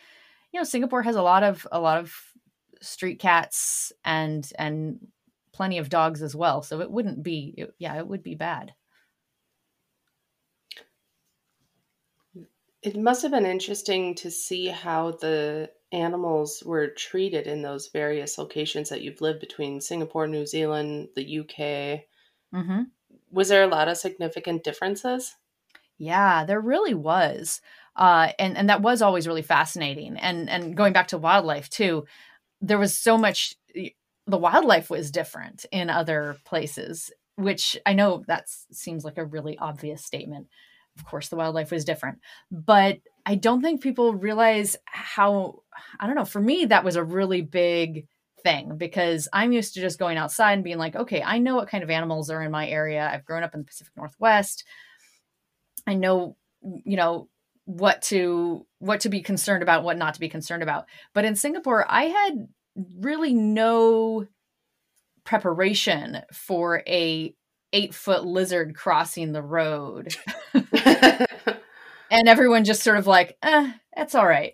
[0.51, 2.13] you know, Singapore has a lot of a lot of
[2.81, 5.07] street cats and and
[5.51, 6.61] plenty of dogs as well.
[6.61, 8.73] So it wouldn't be it, yeah, it would be bad.
[12.81, 18.37] It must have been interesting to see how the animals were treated in those various
[18.37, 22.07] locations that you've lived between Singapore, New Zealand, the UK.
[22.51, 22.91] hmm
[23.31, 25.37] Was there a lot of significant differences?
[25.97, 27.61] Yeah, there really was.
[27.95, 30.17] Uh, and and that was always really fascinating.
[30.17, 32.05] And and going back to wildlife too,
[32.61, 33.55] there was so much.
[33.73, 39.57] The wildlife was different in other places, which I know that seems like a really
[39.57, 40.47] obvious statement.
[40.99, 42.19] Of course, the wildlife was different,
[42.51, 45.63] but I don't think people realize how.
[45.97, 46.25] I don't know.
[46.25, 48.05] For me, that was a really big
[48.43, 51.69] thing because I'm used to just going outside and being like, okay, I know what
[51.69, 53.09] kind of animals are in my area.
[53.11, 54.65] I've grown up in the Pacific Northwest.
[55.87, 57.29] I know, you know,
[57.65, 60.85] what to what to be concerned about, what not to be concerned about.
[61.13, 62.47] But in Singapore, I had
[62.99, 64.25] really no
[65.23, 67.33] preparation for a
[67.73, 70.15] eight foot lizard crossing the road.
[70.53, 74.53] and everyone just sort of like, eh, that's all right.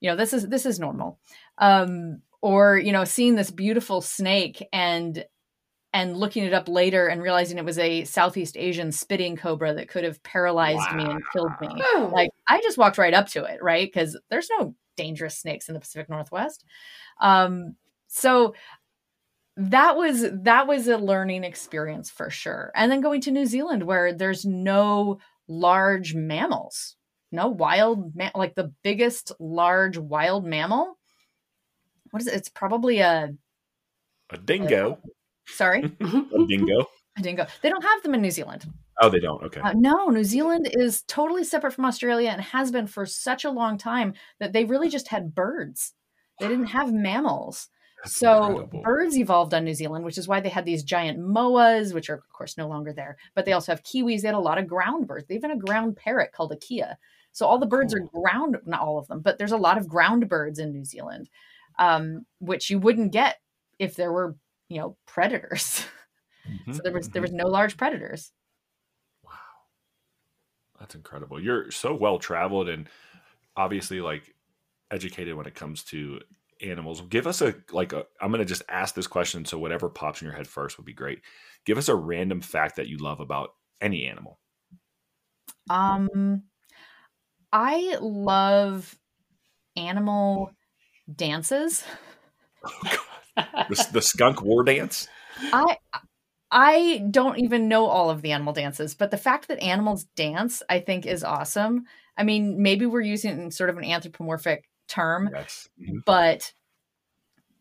[0.00, 1.18] You know, this is this is normal.
[1.58, 5.24] Um, or, you know, seeing this beautiful snake and
[5.94, 9.88] and looking it up later and realizing it was a Southeast Asian spitting cobra that
[9.88, 11.68] could have paralyzed me and killed me.
[11.70, 12.10] Oh.
[12.12, 13.86] Like I just walked right up to it, right?
[13.86, 16.64] Because there's no dangerous snakes in the Pacific Northwest.
[17.20, 17.76] Um,
[18.08, 18.54] so
[19.56, 22.72] that was that was a learning experience for sure.
[22.74, 26.96] And then going to New Zealand where there's no large mammals,
[27.30, 30.98] no wild ma- like the biggest large wild mammal.
[32.10, 32.34] What is it?
[32.34, 33.34] It's probably a
[34.30, 34.98] a dingo,
[35.46, 36.86] sorry, a dingo.
[37.18, 37.46] a dingo.
[37.62, 38.66] They don't have them in New Zealand.
[39.00, 39.42] Oh, they don't.
[39.44, 39.60] Okay.
[39.60, 43.50] Uh, no, New Zealand is totally separate from Australia and has been for such a
[43.50, 45.92] long time that they really just had birds.
[46.38, 47.68] They didn't have mammals.
[48.04, 48.82] That's so incredible.
[48.82, 52.14] birds evolved on New Zealand, which is why they had these giant moas, which are
[52.14, 53.16] of course no longer there.
[53.34, 54.20] But they also have kiwis.
[54.20, 55.26] They had a lot of ground birds.
[55.26, 56.84] They even a ground parrot called a kea.
[57.32, 59.88] So all the birds are ground, not all of them, but there's a lot of
[59.88, 61.28] ground birds in New Zealand,
[61.78, 63.38] um, which you wouldn't get
[63.78, 64.36] if there were,
[64.68, 65.84] you know, predators.
[66.46, 67.24] Mhm, so there was there mhm.
[67.24, 68.32] was no large predators.
[69.24, 69.32] Wow.
[70.78, 71.40] That's incredible.
[71.40, 72.86] You're so well traveled and
[73.56, 74.34] obviously like
[74.90, 76.20] educated when it comes to
[76.62, 77.00] animals.
[77.02, 80.20] Give us a like a I'm going to just ask this question so whatever pops
[80.20, 81.20] in your head first would be great.
[81.64, 84.38] Give us a random fact that you love about any animal.
[85.70, 86.44] Um,
[87.52, 88.98] I love
[89.76, 90.50] animal
[91.14, 91.84] dances.
[93.36, 95.08] The, the skunk war dance?
[95.52, 95.78] I
[96.50, 100.62] I don't even know all of the animal dances, but the fact that animals dance,
[100.68, 101.84] I think, is awesome.
[102.16, 105.68] I mean, maybe we're using sort of an anthropomorphic term, Yes.
[105.80, 106.04] Mhm.
[106.04, 106.52] but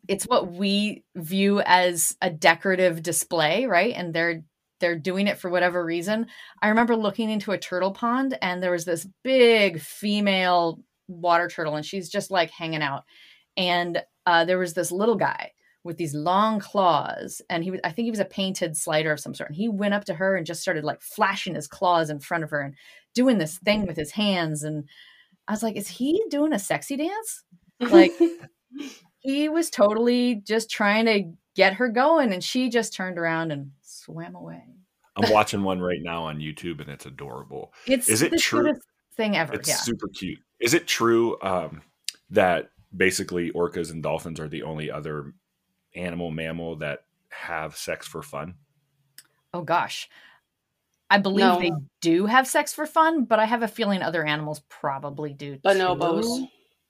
[0.08, 3.94] it's what we view as a decorative display, right?
[3.96, 4.44] And they're
[4.80, 6.28] they're doing it for whatever reason.
[6.62, 11.76] I remember looking into a turtle pond and there was this big female water turtle
[11.76, 13.04] and she's just like hanging out.
[13.56, 15.52] And uh, there was this little guy
[15.86, 19.22] with these long claws and he was I think he was a painted slider of
[19.22, 19.52] some sort.
[19.52, 22.44] And he went up to her and just started like flashing his claws in front
[22.44, 22.76] of her and
[23.16, 24.84] doing this thing with his hands and
[25.48, 27.44] I was like, is he doing a sexy dance?
[27.80, 28.14] Like
[29.20, 33.72] he was totally just trying to get her going and she just turned around and
[33.82, 34.64] swam away
[35.16, 37.72] I'm watching one right now on YouTube and it's adorable.
[37.86, 40.40] it's Is it the true- cutest thing ever It's yeah super cute.
[40.60, 41.82] Is it true um,
[42.32, 45.34] that basically orcas and dolphins are the only other
[45.96, 48.56] animal mammal that have sex for fun?
[49.54, 50.10] oh gosh
[51.14, 51.60] i believe No.
[51.60, 55.58] they do have sex for fun but i have a feeling other animals probably do
[55.60, 56.24] Bonobos.
[56.24, 56.48] too.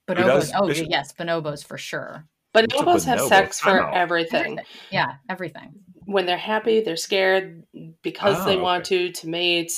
[0.07, 3.27] Bonobos oh Fish- yes bonobos for sure Bonobos have bonobo?
[3.29, 3.93] sex for Time out.
[3.95, 4.59] everything.
[4.91, 5.73] yeah everything
[6.05, 7.63] When they're happy, they're scared
[8.03, 8.61] because Oh, they okay.
[8.61, 9.71] want to, to mate,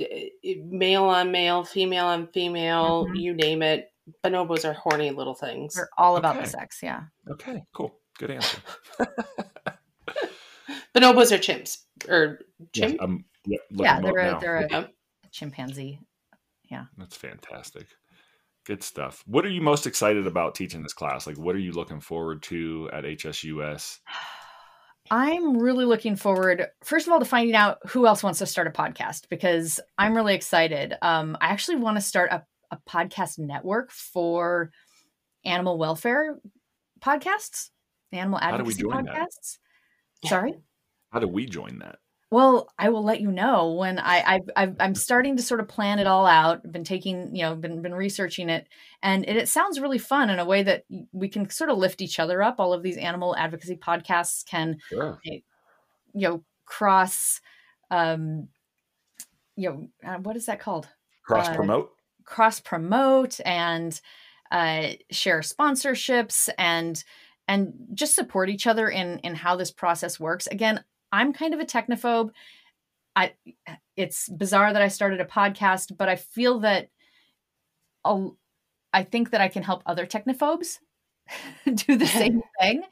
[0.00, 0.28] eh,
[0.64, 3.16] male on male, female on female, Mhm.
[3.20, 3.92] you name it.
[4.24, 5.74] Bonobos are horny little things.
[5.74, 7.98] they're all about the sex yeah Okay, cool.
[8.18, 8.58] Good answer.
[10.94, 11.78] Bonobos are chimps.
[12.08, 12.38] Or
[12.74, 13.00] Yeah, chimp?
[13.02, 14.38] I'm yeah, looking yeah they're a, now.
[14.38, 14.86] they're a Yeah.
[15.30, 16.00] chimpanzee
[16.96, 17.86] That's fantastic.
[18.64, 19.22] Good stuff.
[19.26, 21.26] What are you most excited about teaching this class?
[21.26, 23.98] Like, what are you looking forward to at HSUS?
[25.10, 28.68] I'm really looking forward, first of all, to finding out who else wants to start
[28.68, 30.94] a podcast because I'm really excited.
[31.02, 34.70] Um, I actually want to start a, a podcast network for
[35.44, 36.38] animal welfare
[37.00, 37.70] podcasts,
[38.12, 39.14] animal How do we advocacy join that?
[39.16, 39.58] podcasts.
[40.24, 40.54] Sorry.
[41.10, 41.96] How do we join that?
[42.32, 45.98] Well, I will let you know when I, I I'm starting to sort of plan
[45.98, 46.62] it all out.
[46.64, 48.68] I've been taking, you know, been been researching it,
[49.02, 52.00] and it, it sounds really fun in a way that we can sort of lift
[52.00, 52.54] each other up.
[52.58, 55.20] All of these animal advocacy podcasts can, Sure.
[55.24, 55.42] you
[56.14, 57.42] know, cross,
[57.90, 58.48] um,
[59.54, 60.88] you know, uh, what is that called?
[61.24, 61.92] Cross promote.
[62.24, 64.00] cross promote and
[64.50, 67.04] uh, share sponsorships and
[67.46, 70.82] and just support each other in in how this process works again
[71.12, 72.30] i'm kind of a technophobe.
[73.14, 73.32] I
[73.96, 76.88] it's bizarre that i started a podcast but i feel that
[78.04, 78.36] I'll,
[78.92, 80.78] i think that i can help other technophobes
[81.74, 82.82] do the same thing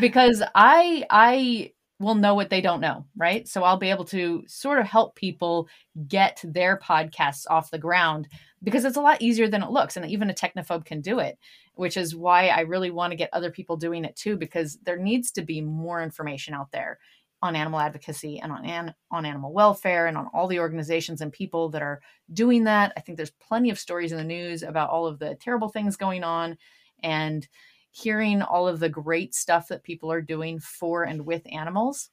[0.00, 3.48] because i i will know what they don't know right?
[3.48, 5.68] So i'll be able to sort of help people
[6.06, 8.28] get their podcasts off the ground
[8.62, 11.38] because it's a lot easier than it looks and even a technophobe can do it
[11.74, 14.98] which is why i really want to get other people doing it too because there
[14.98, 16.98] needs to be more information out there
[17.46, 21.32] on animal advocacy and on an, on animal welfare and on all the organizations and
[21.32, 22.00] people that are
[22.32, 25.34] doing that i think there's plenty of stories in the news about all of the
[25.36, 26.58] terrible things going on
[27.02, 27.48] and
[27.90, 32.10] hearing all of the great stuff that people are doing for and with animals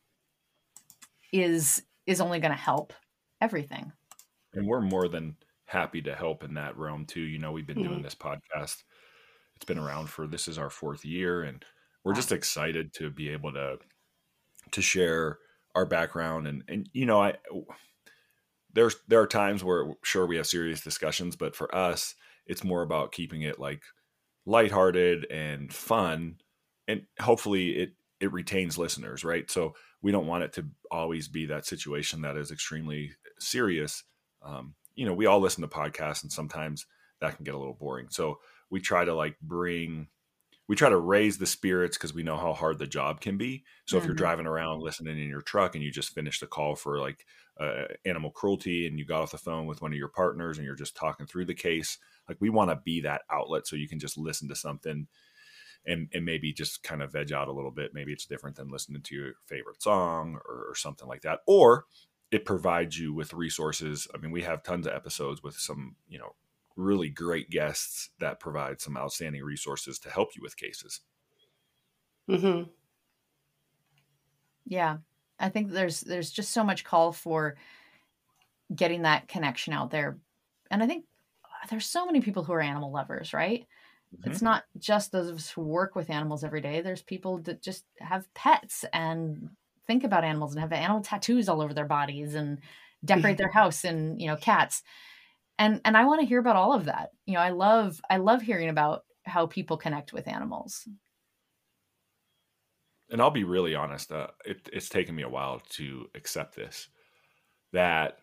[1.31, 2.93] is is only going to help
[3.41, 3.91] everything
[4.53, 7.21] and we're more than happy to help in that realm too.
[7.21, 8.03] You know, we've been doing Mhm.
[8.03, 8.83] this podcast.
[9.55, 11.65] It's been around for this is our fourth year, and
[12.03, 13.79] we're just excited to be able to
[14.73, 15.39] to share
[15.75, 17.35] our background and and you know I
[18.73, 22.15] there's there are times where sure we have serious discussions, but for us
[22.45, 23.81] it's more about keeping it like
[24.45, 26.35] lighthearted and fun,
[26.87, 29.49] and hopefully it it retains listeners, right?
[29.51, 34.03] So we don't want it to always be that situation that is extremely serious.
[34.41, 36.85] Um, you know, we all listen to podcasts, and sometimes
[37.21, 38.07] that can get a little boring.
[38.09, 40.07] So we try to like bring,
[40.67, 43.65] we try to raise the spirits because we know how hard the job can be.
[43.85, 44.15] So if you're Mhm.
[44.15, 47.25] driving around listening in your truck and you just finished a call for like
[47.59, 50.65] uh, animal cruelty and you got off the phone with one of your partners and
[50.65, 51.97] you're just talking through the case,
[52.29, 55.07] like we want to be that outlet so you can just listen to something
[55.85, 57.93] and and maybe just kind of veg out a little bit.
[57.93, 61.41] Maybe it's different than listening to your favorite song or, or something like that.
[61.47, 61.85] Or
[62.31, 64.07] it provides you with resources.
[64.13, 66.35] I mean, we have tons of episodes with some, you know,
[66.75, 71.01] really great guests that provide some outstanding resources to help you with cases.
[72.27, 72.63] hmm
[74.65, 74.97] Yeah.
[75.39, 77.57] I think there's there's just so much call for
[78.73, 80.19] getting that connection out there.
[80.71, 81.05] And I think
[81.69, 83.67] there's so many people who are animal lovers, right?
[84.23, 86.81] It's not just those of us who work with animals every day.
[86.81, 89.51] There's people that just have pets and
[89.87, 92.61] think about animals and have animal tattoos all over their bodies and
[93.05, 94.83] decorate their house and, you know, cats.
[95.59, 97.11] And and I want to hear about all of that.
[97.25, 100.87] You know, I love I love hearing about how people connect with animals.
[103.09, 106.87] and I'll be really honest, uh, it, it's taken me a while to accept this.
[107.73, 108.19] That,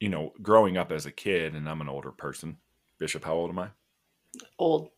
[0.00, 2.58] you know, growing up as a kid, and I'm an older person.
[2.98, 3.70] Bishop, how old am I?
[4.58, 4.92] Old.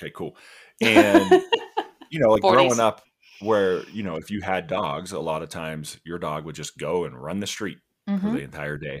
[0.00, 0.36] Okay, cool.
[0.80, 1.40] And
[2.10, 2.46] you know, like 40s.
[2.46, 3.02] growing up,
[3.40, 6.78] where you know, if you had dogs, a lot of times your dog would just
[6.78, 7.78] go and run the street
[8.20, 8.32] for Mhm.
[8.32, 9.00] the entire day.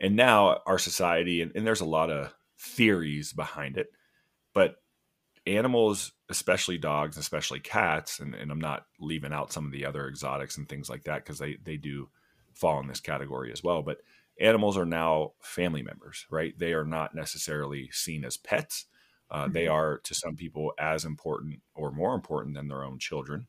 [0.00, 3.90] And now our society, and, and there's a lot of theories behind it,
[4.54, 4.76] but
[5.46, 10.08] animals, especially dogs, especially cats, and, and I'm not leaving out some of the other
[10.08, 12.10] exotics and things like that because they, they do
[12.54, 13.82] fall in this category as well.
[13.82, 14.02] But
[14.40, 16.58] animals are now family members, right?
[16.58, 18.86] They are not necessarily seen as pets.
[19.30, 19.68] Uh, They Mhm.
[19.68, 23.48] are to some people as important or more important than their own children.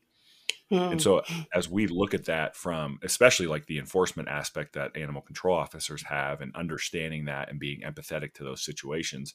[0.72, 0.92] Mm.
[0.92, 1.22] And so,
[1.54, 6.02] as we look at that from, especially like the enforcement aspect that animal control officers
[6.04, 9.34] have, and understanding that and being empathetic to those situations,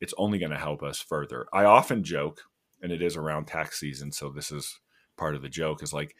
[0.00, 1.46] it's only going to help us further.
[1.54, 2.42] I often joke,
[2.82, 4.78] and it is around tax season, so this is
[5.16, 5.82] part of the joke.
[5.82, 6.14] Is like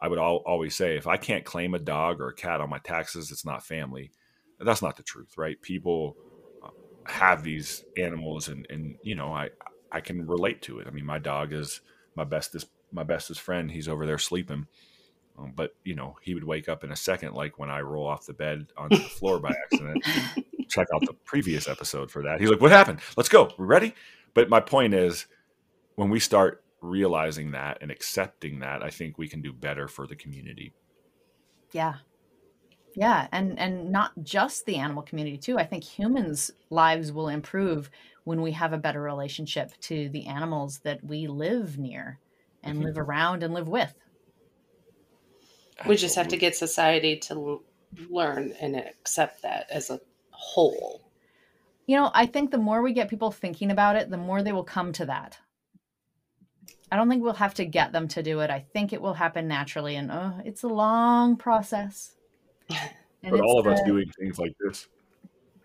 [0.00, 2.68] I would al- always say, if I can't claim a dog or a cat on
[2.68, 4.12] my taxes, it's not family.
[4.60, 5.60] That's not the truth, right?
[5.62, 6.18] People
[6.62, 6.68] uh,
[7.06, 9.48] have these animals, and and you know, I
[9.90, 10.86] I can relate to it.
[10.86, 11.80] I mean, my dog is
[12.14, 13.70] my bestest my bestest friend.
[13.70, 14.66] He's over there sleeping.
[15.38, 18.06] Um, but you know, he would wake up in a second, like when I roll
[18.06, 20.04] off the bed onto the floor by accident.
[20.68, 22.40] Check out the previous episode for that.
[22.40, 23.00] He's like, "What happened?
[23.16, 23.52] Let's go.
[23.58, 23.94] We ready?"
[24.34, 25.26] But my point is,
[25.94, 30.06] when we start realizing that and accepting that, I think we can do better for
[30.06, 30.72] the community.
[31.72, 31.94] Yeah.
[32.94, 35.58] Yeah, and and not just the animal community too.
[35.58, 37.90] I think humans' lives will improve
[38.24, 42.18] when we have a better relationship to the animals that we live near
[42.66, 43.94] and live around and live with.
[45.86, 47.62] we just have to get society to
[48.08, 50.00] learn and accept that as a
[50.30, 51.02] whole.
[51.86, 54.52] You know, I think the more we get people thinking about it, the more they
[54.52, 55.38] will come to that.
[56.90, 58.50] I don't think we'll have to get them to do it.
[58.50, 62.14] I think it will happen naturally, and uh, it's a long process.
[63.22, 64.86] And but all of us doing things like this,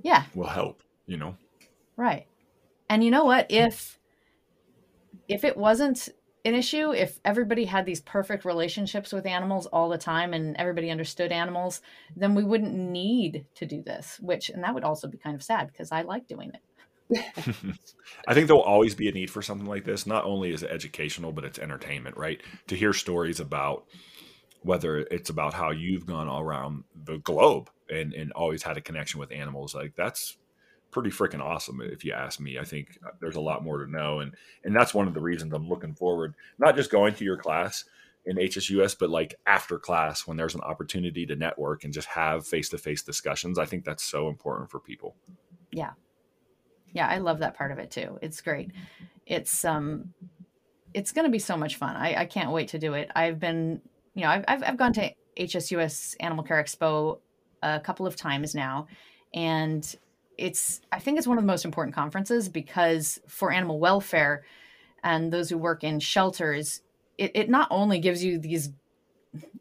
[0.02, 0.82] yeah, will help.
[1.06, 1.38] You know,
[1.96, 2.26] right?
[2.90, 3.52] And you know what?
[3.52, 4.00] If
[5.28, 6.10] if it wasn't
[6.44, 10.90] an issue, if everybody had these perfect relationships with animals all the time and everybody
[10.90, 11.82] understood animals,
[12.16, 14.20] then we wouldn't need to do this.
[14.22, 16.62] Which and that would also be kind of sad because I like doing it.
[18.28, 20.08] I think there'll always be a need for something like this.
[20.08, 22.42] Not only is it educational, but it's entertainment, right?
[22.68, 23.86] To hear stories about
[24.64, 28.82] whether it's about how you've gone all around the globe and, and always had a
[28.82, 30.38] connection with animals, like that's
[30.92, 32.60] pretty freaking awesome if you ask me.
[32.60, 34.20] I think there's a lot more to know.
[34.20, 37.38] And, and that's one of the reasons I'm looking forward, not just going to your
[37.38, 37.86] class
[38.26, 42.46] in HSUS, but like after class when there's an opportunity to network and just have
[42.46, 43.58] face-to-face discussions.
[43.58, 45.16] I think that's so important for people.
[45.72, 45.92] Yeah,
[46.94, 48.20] yeah, I love that part of it too.
[48.22, 48.72] It's great.
[49.26, 50.14] It's um,
[50.94, 51.96] it's going to be so much fun.
[51.96, 53.10] I, I can't wait to do it.
[53.16, 53.82] I've been,
[54.14, 57.20] you know, I've, I've, I've gone to HSUS Animal Care Expo
[57.64, 58.88] a couple of times now,
[59.34, 59.96] and
[60.38, 64.44] it's I think it's one of the most important conferences because for animal welfare
[65.04, 66.82] and those who work in shelters,
[67.18, 68.70] it, it not only gives you these,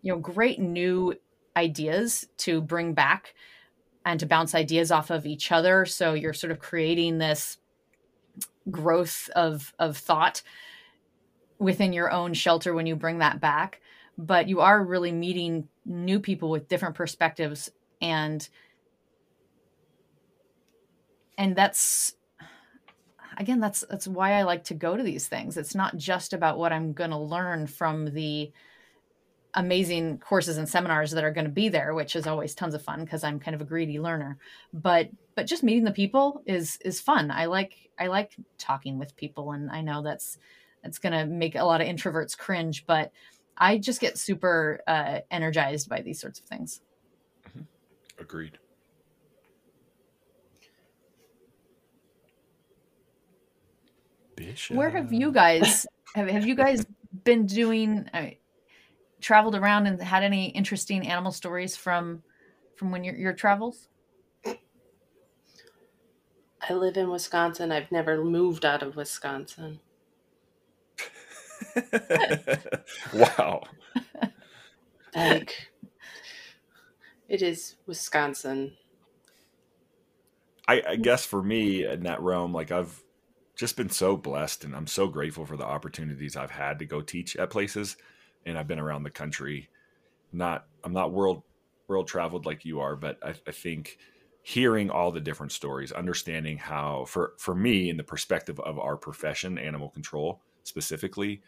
[0.02, 1.14] you know, great new
[1.56, 3.34] ideas to bring back
[4.04, 5.84] and to bounce ideas off of each other.
[5.84, 7.58] So you're sort of creating this
[8.70, 10.42] growth of of thought
[11.58, 13.80] within your own shelter when you bring that back.
[14.16, 18.48] But you are really meeting new people with different perspectives and
[21.40, 22.14] and that's
[23.38, 25.56] again that's that's why I like to go to these things.
[25.56, 28.52] It's not just about what I'm going to learn from the
[29.54, 32.80] amazing courses and seminars that are going to be there which is always tons of
[32.80, 34.38] fun because i'm kind of a greedy learner
[34.72, 39.16] but but just meeting the people is is fun i like i like talking with
[39.16, 40.38] people and i know that's
[40.84, 43.10] that's going to make a lot of introverts cringe but
[43.58, 46.80] i just get super uh, energized by these sorts of things
[47.48, 47.62] mm-hmm.
[48.20, 48.56] agreed
[54.40, 54.76] Bishop.
[54.76, 55.32] where have you uh.
[55.32, 56.84] guys have, have you guys
[57.24, 58.30] been doing uh,
[59.20, 62.22] traveled around and had any interesting animal stories from
[62.76, 63.88] from when your your travels?
[66.68, 67.72] I live in Wisconsin.
[67.72, 69.80] I've never moved out of Wisconsin.
[73.14, 73.62] wow.
[75.14, 75.70] like
[77.28, 78.72] it is Wisconsin.
[80.68, 83.02] I, I guess for me in that realm, like I've
[83.60, 87.02] just been so blessed and I'm so grateful for the opportunities I've had to go
[87.02, 87.98] teach at places
[88.46, 89.68] and I've been around the country.
[90.32, 91.42] Not I'm not world
[91.86, 93.98] world traveled like you are, but I, I think
[94.42, 98.96] hearing all the different stories, understanding how for for me in the perspective of our
[98.96, 101.42] profession, animal control specifically,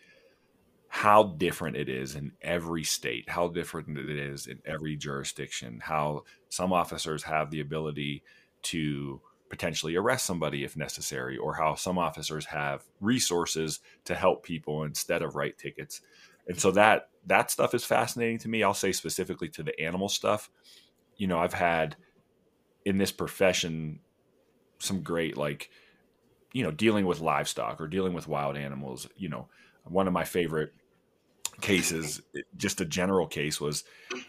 [0.89, 6.25] how different it is in every state, how different it is in every jurisdiction, how
[6.51, 8.23] some officers have the ability
[8.65, 14.85] to potentially arrest somebody if necessary, or how some officers have resources to help people
[14.85, 16.01] instead of write tickets.
[16.49, 18.63] And so that that stuff is fascinating to me.
[18.63, 20.49] I'll say specifically to the animal stuff.
[21.19, 21.97] You know i've had
[22.87, 24.01] in this profession
[24.79, 25.69] some great like
[26.55, 29.07] you know dealing with livestock or dealing with wild animals.
[29.19, 29.49] You know
[29.85, 30.73] one of my favorite
[31.61, 32.23] cases
[32.57, 33.85] just a general case was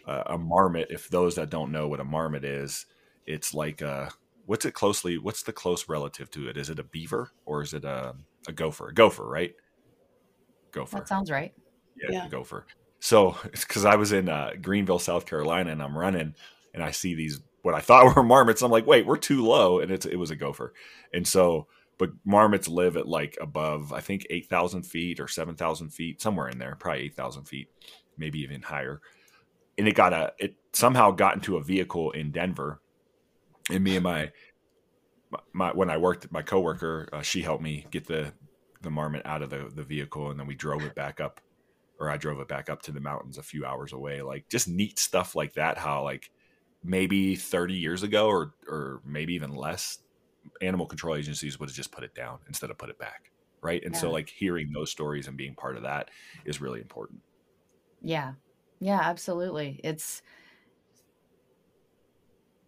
[0.06, 0.88] uh, a marmot.
[0.90, 2.84] If those that don't know what a marmot is
[3.26, 4.10] it's like a
[4.46, 7.72] what's it closely what's the close relative to it is it a beaver or is
[7.74, 8.14] it a,
[8.46, 9.54] a gopher a gopher right
[10.72, 11.54] gopher that sounds right
[11.96, 12.28] yeah, yeah.
[12.28, 12.66] gopher.
[13.00, 16.34] So it's because I was in uh, Greenville, South Carolina, and I'm running,
[16.72, 18.62] and I see these what I thought were marmots.
[18.62, 20.74] I'm like, wait, we're too low, and it's it was a gopher.
[21.12, 21.66] And so,
[21.98, 26.20] but marmots live at like above, I think eight thousand feet or seven thousand feet,
[26.20, 27.68] somewhere in there, probably eight thousand feet,
[28.16, 29.00] maybe even higher.
[29.76, 32.80] And it got a it somehow got into a vehicle in Denver,
[33.70, 34.30] and me and my
[35.52, 38.32] my when I worked, my coworker, uh, she helped me get the
[38.82, 41.40] the marmot out of the the vehicle, and then we drove it back up
[41.98, 44.22] or I drove it back up to the mountains a few hours away.
[44.22, 45.78] Like just neat stuff like that.
[45.78, 46.30] How like
[46.82, 49.98] maybe 30 years ago or or maybe even less,
[50.60, 53.30] animal control agencies would have just put it down instead of put it back.
[53.62, 53.82] Right.
[53.82, 54.00] And yeah.
[54.00, 56.10] so like hearing those stories and being part of that
[56.44, 57.20] is really important.
[58.02, 58.32] Yeah.
[58.80, 59.80] Yeah, absolutely.
[59.82, 60.20] It's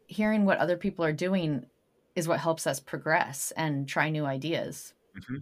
[0.07, 1.67] hearing what other people are doing
[2.15, 4.95] is what helps us progress and try new ideas.
[5.19, 5.39] Mm-hmm.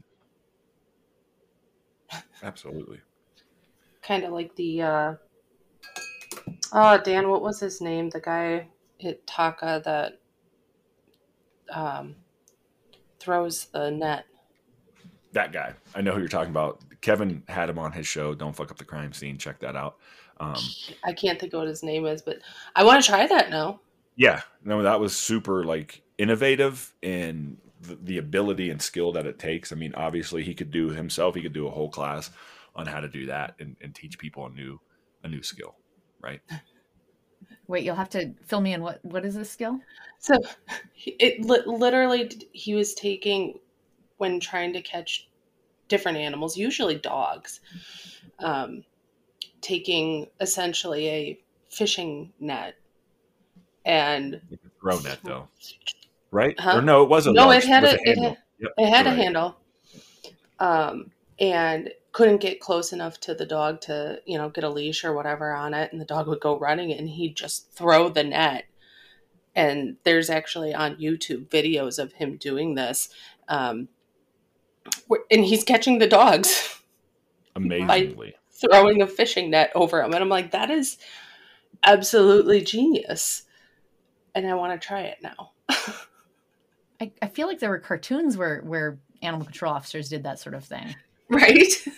[2.42, 3.00] Absolutely
[4.06, 5.14] kind of like the uh
[6.72, 8.10] oh Dan, what was his name?
[8.10, 8.68] The guy
[9.02, 10.20] at TACA that
[11.70, 12.14] um
[13.18, 14.26] throws the net.
[15.32, 15.72] that guy.
[15.94, 16.80] I know who you're talking about.
[17.00, 18.34] Kevin had him on his show.
[18.34, 19.38] Don't fuck up the crime scene.
[19.38, 19.96] Check that out.
[20.40, 20.56] Um,
[21.04, 22.38] I can't think of what his name is, but
[22.74, 23.80] I want to try that now.
[24.16, 29.38] Yeah, no, that was super like innovative in the, the ability and skill that it
[29.38, 29.72] takes.
[29.72, 31.34] I mean, obviously he could do himself.
[31.34, 32.30] He could do a whole class
[32.76, 34.80] on how to do that and, and teach people a new
[35.22, 35.76] a new skill,
[36.22, 36.40] right?
[37.66, 38.82] Wait, you'll have to fill me in.
[38.82, 39.80] What what is this skill?
[40.18, 40.34] So,
[41.06, 43.58] it li- literally he was taking
[44.18, 45.28] when trying to catch
[45.88, 47.60] different animals, usually dogs,
[48.38, 48.84] um,
[49.60, 51.40] taking essentially a
[51.70, 52.74] fishing net
[53.84, 54.40] and
[54.80, 55.48] throw net though,
[56.30, 56.58] right?
[56.58, 56.78] Huh?
[56.78, 57.36] Or no, it wasn't.
[57.36, 58.28] no, large, it had with a, it handle.
[58.30, 59.18] had, Yep, it had a right.
[59.18, 59.56] handle,
[60.60, 61.10] um,
[61.40, 65.12] and couldn't get close enough to the dog to you know get a leash or
[65.12, 68.64] whatever on it, and the dog would go running, and he'd just throw the net.
[69.56, 73.08] And there's actually on YouTube videos of him doing this,
[73.48, 73.88] um,
[75.30, 76.80] and he's catching the dogs
[77.56, 78.34] Amazingly.
[78.50, 80.96] throwing a fishing net over him, and I'm like, that is
[81.84, 83.42] absolutely genius,
[84.34, 85.52] and I want to try it now.
[87.00, 90.54] I, I feel like there were cartoons where where animal control officers did that sort
[90.54, 90.94] of thing.
[91.28, 91.72] right?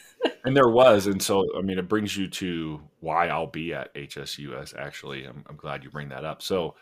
[0.44, 3.92] And there was, and so I mean, it brings you to why I'll be at
[3.94, 4.76] HSUS.
[4.76, 6.40] Actually, I'm, I'm glad you bring that up.
[6.40, 6.76] So,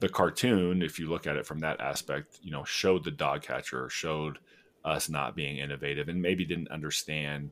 [0.00, 3.42] the cartoon, if you look at it from that aspect, you know, showed the dog
[3.42, 4.38] catcher, showed
[4.84, 7.50] us not being innovative, and maybe didn't understand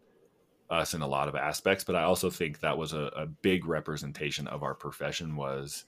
[0.71, 1.85] us in a lot of aspects.
[1.85, 5.85] But I also think that was a, a big representation of our profession was,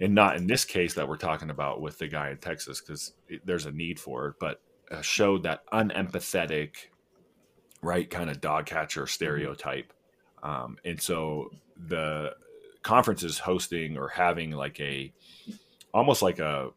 [0.00, 3.12] and not in this case that we're talking about with the guy in Texas because
[3.44, 6.70] there's a need for it, but uh, showed that unempathetic
[7.82, 9.92] right kind of dog catcher stereotype
[10.42, 11.48] um, and so
[11.88, 12.30] the
[12.82, 15.12] conference is hosting or having like a
[15.94, 16.68] almost like a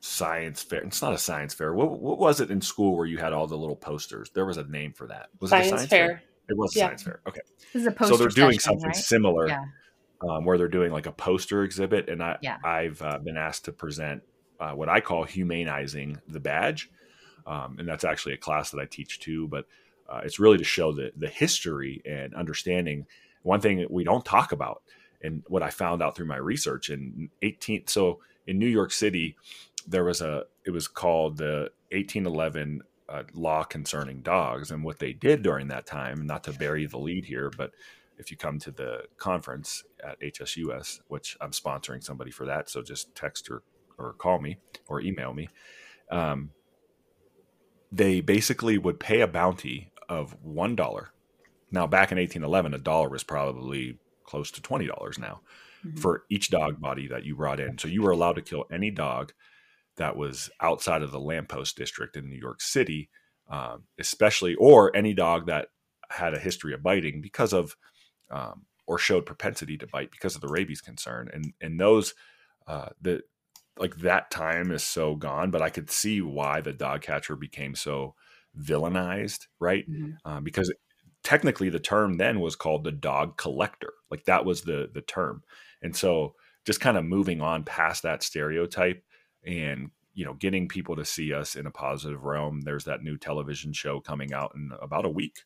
[0.00, 3.18] science fair it's not a science fair what, what was it in school where you
[3.18, 5.70] had all the little posters there was a name for that was it a Science
[5.70, 6.22] science fair.
[6.48, 6.86] it was a Yeah.
[6.88, 7.40] science fair okay
[7.72, 8.96] This is a poster so they're doing session, something right?
[8.96, 9.64] similar Yeah.
[10.20, 12.58] Um, where they're doing like a poster exhibit, and I Yeah.
[12.64, 14.22] I've uh, been asked to present
[14.58, 16.90] uh, what I call humanizing the badge,
[17.46, 19.48] um, and that's actually a class that I teach too.
[19.48, 19.66] But
[20.08, 23.06] uh, it's really to show the the history and understanding.
[23.42, 24.82] One thing that we don't talk about,
[25.22, 27.86] and what I found out through my research in 18.
[27.86, 29.36] So in New York City,
[29.86, 35.12] there was a it was called the 1811 uh, law concerning dogs, and what they
[35.12, 36.26] did during that time.
[36.26, 37.72] Not to bury the lead here, but
[38.18, 42.82] if you come to the conference at HSUS, which I'm sponsoring somebody for that, so
[42.82, 43.62] just text or,
[43.98, 44.58] or call me
[44.88, 45.48] or email me.
[46.10, 46.50] Um,
[47.92, 51.10] they basically would pay a bounty of one dollar.
[51.70, 55.40] Now, back in 1811, a dollar was probably close to twenty dollars now
[55.84, 55.98] Mhm.
[56.00, 57.78] for each dog body that you brought in.
[57.78, 59.32] So you were allowed to kill any dog
[59.96, 63.08] that was outside of the lamppost district in New York City,
[63.48, 65.68] um, especially or any dog that
[66.10, 67.76] had a history of biting because of
[68.30, 71.28] um, or showed propensity to bite because of the rabies concern.
[71.32, 72.14] And and those
[72.66, 73.22] uh, the
[73.78, 77.74] like that time is so gone, but I could see why the dog catcher became
[77.74, 78.14] so
[78.58, 79.88] villainized, right?
[79.88, 80.16] Mhm.
[80.24, 80.72] Um, because
[81.22, 85.42] technically the term then was called the dog collector, like that was the the term.
[85.82, 89.02] And so just kind of moving on past that stereotype
[89.44, 93.16] and you know getting people to see us in a positive realm there's that new
[93.16, 95.42] television show coming out in about a week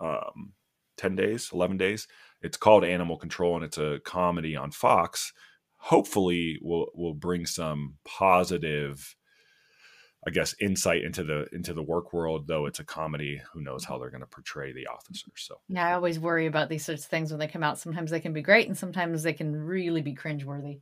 [0.00, 0.52] um,
[0.96, 2.06] 10 days 11 days
[2.42, 5.32] it's called animal control and it's a comedy on fox
[5.76, 9.16] hopefully will will bring some positive
[10.26, 13.84] i guess insight into the into the work world though it's a comedy who knows
[13.84, 17.04] how they're going to portray the officers so Yeah, I always worry about these sorts
[17.04, 17.78] of things when they come out.
[17.78, 20.80] Sometimes they can be great, and sometimes they can really be cringeworthy.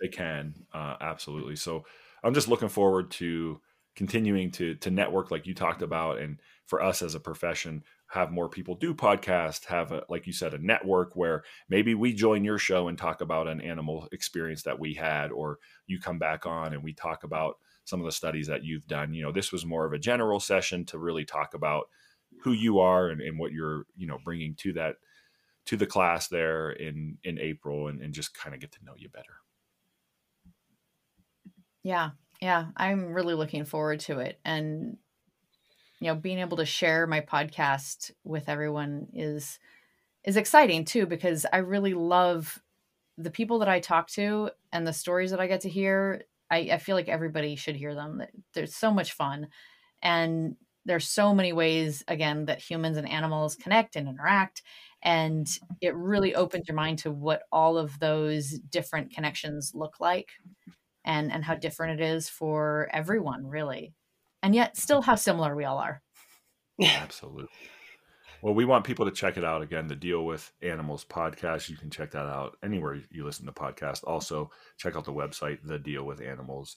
[0.00, 1.56] They can uh, absolutely.
[1.56, 1.84] So
[2.22, 3.60] I'm just looking forward to
[3.94, 8.30] continuing to to network like you talked about, and for us as a profession, have
[8.30, 9.64] more people do podcasts.
[9.66, 13.20] Have a, like you said, a network where maybe we join your show and talk
[13.20, 17.24] about an animal experience that we had, or you come back on and we talk
[17.24, 19.14] about some of the studies that you've done.
[19.14, 21.88] You know, this was more of a general session to really talk about
[22.42, 24.96] who you are and, and what you're you know bringing to that
[25.66, 28.94] to the class there in in April, and, and just kind of get to know
[28.96, 29.40] you better.
[31.82, 34.98] Yeah, yeah, I'm really looking forward to it, and
[36.00, 39.58] you know, being able to share my podcast with everyone is
[40.24, 42.60] is exciting too because I really love
[43.16, 46.24] the people that I talk to and the stories that I get to hear.
[46.50, 48.22] I, I feel like everybody should hear them.
[48.54, 49.48] They're so much fun,
[50.02, 54.62] and there's so many ways again that humans and animals connect and interact
[55.02, 60.30] and it really opens your mind to what all of those different connections look like
[61.04, 63.92] and and how different it is for everyone really
[64.46, 66.00] and yet still how similar we all are
[66.80, 67.48] Absolutely.
[68.42, 69.88] Well, we want people to check it out again.
[69.88, 71.70] The Deal with Animals podcast.
[71.70, 74.04] You can check that out anywhere you listen to podcasts.
[74.04, 76.76] Also, check out the website, the Deal with Animals.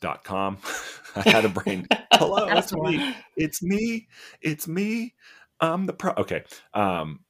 [0.00, 0.56] Dot com.
[1.16, 1.86] I had a brain.
[2.12, 3.14] Hello, it's me.
[3.36, 4.08] It's me.
[4.40, 5.14] It's me.
[5.60, 6.12] I'm the pro.
[6.16, 6.44] Okay.
[6.72, 7.20] Um,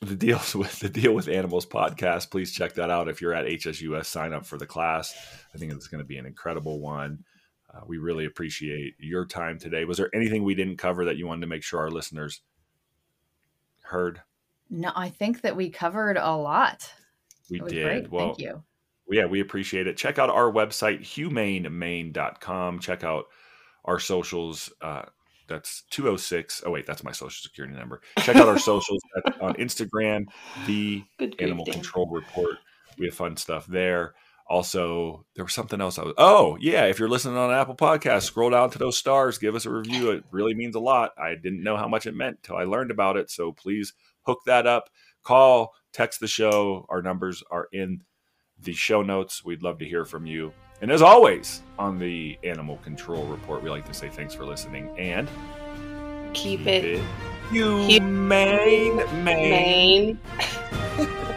[0.00, 2.30] the deals with the deal with animals podcast.
[2.30, 3.08] Please check that out.
[3.08, 5.14] If you're at HSUS, sign up for the class.
[5.54, 7.24] I think it's going to be an incredible one.
[7.72, 9.84] Uh, we really appreciate your time today.
[9.84, 12.40] Was there anything we didn't cover that you wanted to make sure our listeners
[13.82, 14.20] heard?
[14.68, 16.92] No, I think that we covered a lot.
[17.50, 17.84] We did.
[17.84, 18.10] great.
[18.10, 18.62] Well, Thank you.
[19.08, 19.96] yeah, we appreciate it.
[19.96, 22.78] Check out our website, humanemain.com.
[22.80, 23.26] Check out
[23.84, 24.72] our socials.
[24.80, 25.02] Uh,
[25.48, 26.62] that's 206.
[26.64, 28.00] Oh, wait, that's my social security number.
[28.20, 29.00] Check out our socials
[29.40, 30.26] on Instagram,
[30.66, 31.66] the Good Animal.
[31.66, 32.56] Control Report.
[32.98, 34.14] We have fun stuff there.
[34.50, 36.14] Also, there was something else I was.
[36.18, 36.86] Oh, yeah.
[36.86, 40.10] If you're listening on Apple Podcast, scroll down to those stars, give us a review.
[40.10, 41.12] It really means a lot.
[41.16, 43.30] I didn't know how much it meant till I learned about it.
[43.30, 43.92] So please
[44.22, 44.90] hook that up.
[45.22, 46.84] Call, text the show.
[46.88, 48.02] Our numbers are in
[48.58, 49.44] the show notes.
[49.44, 50.52] We'd love to hear from you.
[50.82, 54.90] And as always, on the Animal Control Report, we like to say thanks for listening
[54.98, 55.28] and
[56.32, 57.00] Keep it
[57.52, 60.18] humane, Maine.
[60.98, 61.36] Maine.